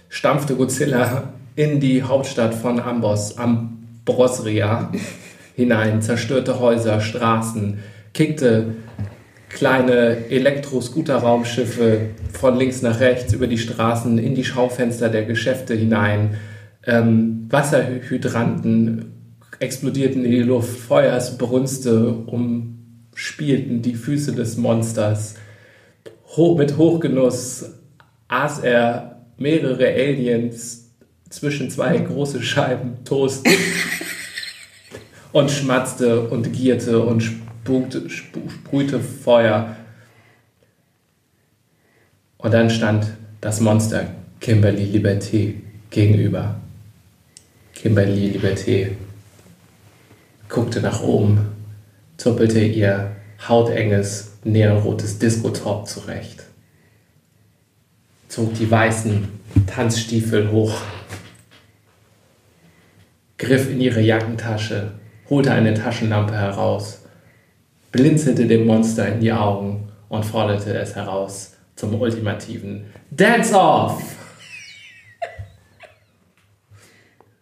[0.08, 3.38] stampfte Godzilla in die Hauptstadt von Amboss,
[4.10, 4.90] Ambrosria,
[5.54, 7.78] hinein, zerstörte Häuser, Straßen,
[8.12, 8.74] kickte
[9.48, 16.34] kleine Elektro-Scooter-Raumschiffe von links nach rechts über die Straßen in die Schaufenster der Geschäfte hinein.
[16.84, 19.12] Ähm, Wasserhydranten
[19.60, 25.36] explodierten in die Luft, Feuersbrünste umspielten die Füße des Monsters.
[26.36, 27.74] Ho mit Hochgenuss
[28.26, 30.79] aß er mehrere Aliens
[31.30, 33.46] zwischen zwei große Scheiben Toast
[35.32, 39.76] und schmatzte und gierte und spukte, spu- sprühte Feuer.
[42.38, 43.06] Und dann stand
[43.40, 44.08] das Monster
[44.40, 45.54] Kimberly Liberté
[45.90, 46.56] gegenüber.
[47.74, 48.90] Kimberly Liberté
[50.48, 51.46] guckte nach oben,
[52.16, 53.12] zuppelte ihr
[53.48, 56.42] hautenges, neonrotes Disco-Top zurecht,
[58.28, 59.28] zog die weißen
[59.66, 60.74] Tanzstiefel hoch,
[63.40, 64.92] griff in ihre Jackentasche,
[65.30, 67.06] holte eine Taschenlampe heraus,
[67.90, 74.02] blinzelte dem Monster in die Augen und forderte es heraus zum ultimativen Dance-Off!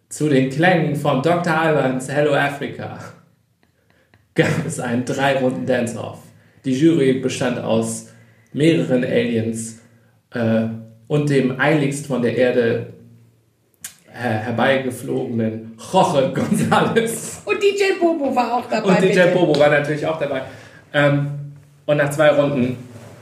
[0.09, 1.53] Zu den Klängen von Dr.
[1.53, 2.99] Albans Hello Africa
[4.35, 6.19] gab es einen drei Runden Dance-Off.
[6.63, 8.07] Die Jury bestand aus
[8.53, 9.79] mehreren Aliens
[10.33, 10.67] äh,
[11.07, 12.93] und dem eiligst von der Erde
[14.19, 17.39] herbeigeflogenen Jorge González.
[17.45, 18.89] Und DJ Bobo war auch dabei.
[18.89, 19.27] Und DJ bitte.
[19.33, 20.43] Bobo war natürlich auch dabei.
[20.93, 21.29] Ähm,
[21.85, 22.77] und nach zwei Runden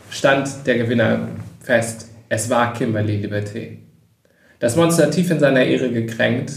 [0.10, 1.28] stand der Gewinner
[1.60, 2.10] fest.
[2.30, 3.78] Es war Kimberly Liberté.
[4.60, 6.54] Das Monster, tief in seiner Ehre gekränkt,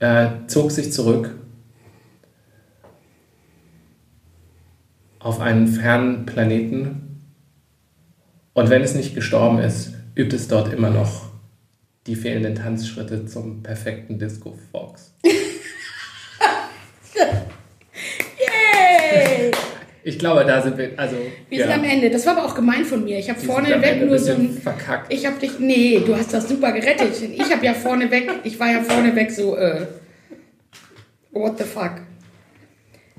[0.00, 1.34] äh, zog sich zurück
[5.20, 7.22] auf einen fernen Planeten
[8.54, 11.27] Und wenn es nicht gestorben ist, übt es dort immer noch
[12.08, 15.12] die fehlenden Tanzschritte zum perfekten Disco Fox.
[18.38, 19.50] Yay!
[20.02, 21.16] Ich glaube, da sind wir, also.
[21.50, 22.08] Wir sind am Ende.
[22.08, 23.18] Das war aber auch gemein von mir.
[23.18, 24.52] Ich habe Wir sind am vorne weg Ende nur so ein.
[24.52, 25.12] Verkackt.
[25.12, 25.58] Ich habe dich.
[25.58, 27.20] Nee, du hast das super gerettet.
[27.20, 28.30] Ich habe ja vorne weg.
[28.44, 29.54] Ich war ja vorne weg so.
[29.56, 29.86] Äh,
[31.32, 32.00] what the fuck?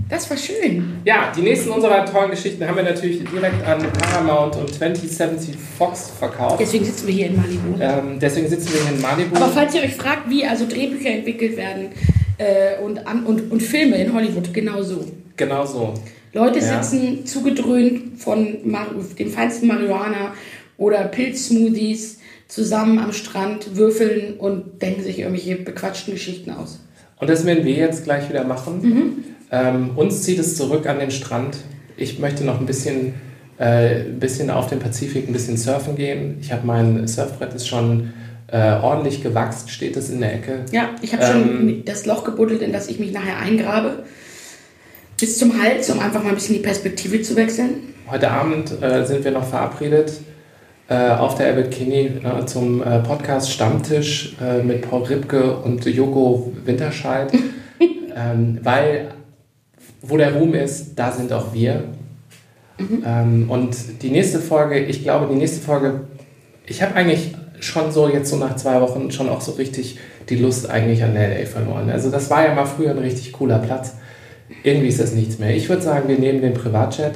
[0.08, 0.98] Das war schön.
[1.06, 6.12] Ja, die nächsten unserer tollen Geschichten haben wir natürlich direkt an Paramount und 2070 Fox
[6.18, 6.60] verkauft.
[6.60, 7.76] Deswegen sitzen wir hier in Malibu.
[7.80, 9.36] Ähm, deswegen sitzen wir hier in Malibu.
[9.36, 11.90] Aber falls ihr euch fragt, wie also Drehbücher entwickelt werden
[12.38, 15.06] äh, und, an, und, und Filme in Hollywood, genau so.
[15.38, 15.94] genau so.
[16.34, 16.82] Leute Ja.
[16.82, 18.88] sitzen zugedröhnt von Mar
[19.18, 20.34] dem feinsten Marihuana
[20.78, 26.80] oder Pilzsmoothies zusammen am Strand, würfeln und denken sich irgendwelche bequatschten Geschichten aus.
[27.20, 29.24] Und das werden wir jetzt gleich wieder machen.
[29.52, 31.58] Ähm, uns zieht es zurück an den Strand.
[31.98, 33.14] Ich möchte noch ein bisschen,
[33.58, 36.38] äh, bisschen auf den Pazifik, ein bisschen surfen gehen.
[36.42, 38.14] Ich habe mein Surfbrett ist schon
[38.52, 40.66] äh, ordentlich gewachst, steht es in der Ecke.
[40.72, 41.32] Ja, ich habe Ähm.
[41.32, 44.04] schon das Loch gebuddelt, in das ich mich nachher eingrabe.
[45.20, 47.94] Bis zum Hals, um einfach mal ein bisschen die Perspektive zu wechseln.
[48.10, 50.14] Heute Abend äh, sind wir noch verabredet
[50.88, 55.86] äh, auf der Abbot Kinney äh, zum äh, Podcast Stammtisch äh, mit Paul Ripke und
[55.86, 57.32] Joko Winterscheid.
[57.82, 59.10] ähm, weil
[60.02, 61.84] wo der Ruhm ist, da sind auch wir.
[63.06, 66.02] Ähm, und die nächste Folge, ich glaube, die nächste Folge,
[66.66, 70.38] ich habe eigentlich schon so jetzt so nach zwei Wochen schon auch so richtig die
[70.38, 71.90] Lust eigentlich an LA verloren.
[71.90, 73.96] Also das war ja mal früher ein richtig cooler Platz.
[74.64, 75.56] Irgendwie ist das nichts mehr.
[75.56, 77.14] Ich würde sagen, wir nehmen den Privatjet,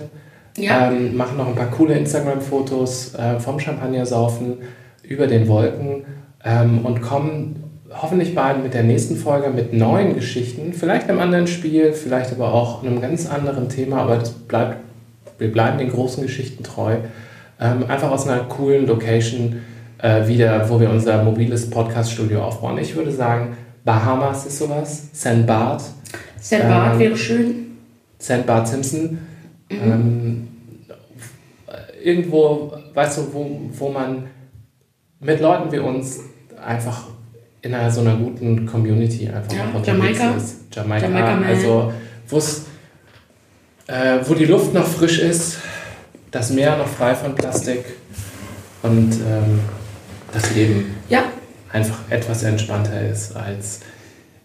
[0.58, 0.92] Ja.
[0.92, 4.58] ähm, machen noch ein paar coole Instagram-Fotos äh, vom Champagnersaufen
[5.04, 6.04] über den Wolken
[6.44, 7.64] ähm, und kommen
[8.02, 12.54] hoffentlich bald mit der nächsten Folge mit neuen Geschichten, vielleicht einem anderen Spiel, vielleicht aber
[12.54, 14.78] auch einem ganz anderen Thema, aber das bleibt,
[15.38, 16.98] wir bleiben den großen Geschichten treu.
[17.60, 19.62] Ähm, einfach aus einer coolen Location
[20.00, 22.78] äh, wieder, wo wir unser mobiles Podcast-Studio aufbauen.
[22.78, 25.46] Ich würde sagen, Bahamas ist sowas, St.
[25.46, 25.82] Bart,
[26.42, 26.62] St.
[26.62, 27.56] Bart Ähm, wäre schön.
[28.20, 28.46] St.
[28.46, 29.20] Bart Simpson.
[29.70, 30.48] Ähm,
[32.04, 34.26] irgendwo, weißt du, wo, wo man
[35.20, 36.20] mit Leuten wie uns
[36.62, 37.08] einfach
[37.64, 40.36] in einer so einer guten Community einfach Ja, unterwegs Jamaika.
[40.38, 40.56] ist.
[40.74, 41.06] Jamaika.
[41.08, 41.94] Jamaika also,
[42.28, 42.66] wo's,
[43.88, 45.58] äh, wo die Luft noch frisch ist,
[46.30, 47.86] das Meer noch frei von Plastik
[48.84, 49.62] und ähm,
[50.34, 51.24] das Leben Ja,
[51.72, 53.80] einfach etwas entspannter ist als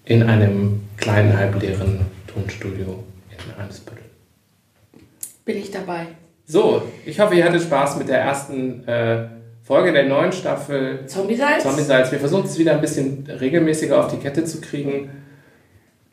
[0.05, 4.05] in einem kleinen halbleeren Tonstudio in Eimsbüttel.
[5.45, 6.07] bin ich dabei.
[6.47, 9.27] So, ich hoffe, ihr hattet Spaß mit der ersten äh,
[9.69, 11.63] Folge der neuen Staffel Zombie-Salz?
[11.63, 12.11] Zombie Salz.
[12.11, 15.11] Wir versuchen es wieder ein bisschen regelmäßiger auf die Kette zu kriegen.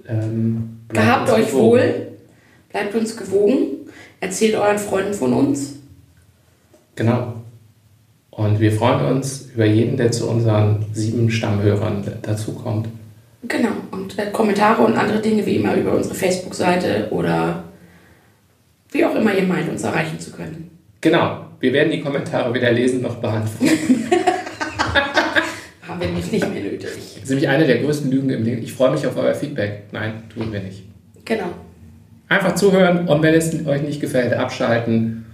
[0.06, 1.62] Ähm, Gehabt euch gewogen.
[1.62, 2.08] wohl.
[2.70, 3.68] Bleibt uns gewogen.
[4.20, 5.76] Erzählt euren Freunden von uns.
[6.97, 7.36] Genau.
[8.30, 12.89] Und wir freuen uns über jeden, der zu unseren sieben Stammhörern dazukommt.
[13.47, 13.70] Genau.
[13.91, 17.64] Und äh, Kommentare und andere Dinge wie immer über unsere Facebook-Seite oder
[18.91, 20.78] wie auch immer ihr meint, uns erreichen zu können.
[20.99, 21.45] Genau.
[21.60, 24.10] Wir werden die Kommentare weder lesen noch beantworten.
[25.88, 26.89] Haben wir nämlich nicht mehr nötig.
[26.89, 28.64] Das ist nämlich eine der größten Lügen im Leben.
[28.64, 29.84] Ich freue mich auf euer Feedback.
[29.91, 30.84] Nein, tun wir nicht.
[31.24, 31.49] Genau.
[32.28, 35.26] Einfach zuhören und wenn es euch nicht gefällt, abschalten.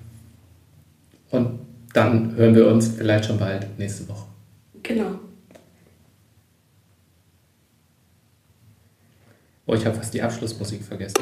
[1.29, 1.59] Und
[1.93, 4.25] dann hören wir uns vielleicht schon bald nächste Woche.
[4.83, 5.19] Genau.
[9.65, 11.15] Oh, ich habe fast die Abschlussmusik vergessen.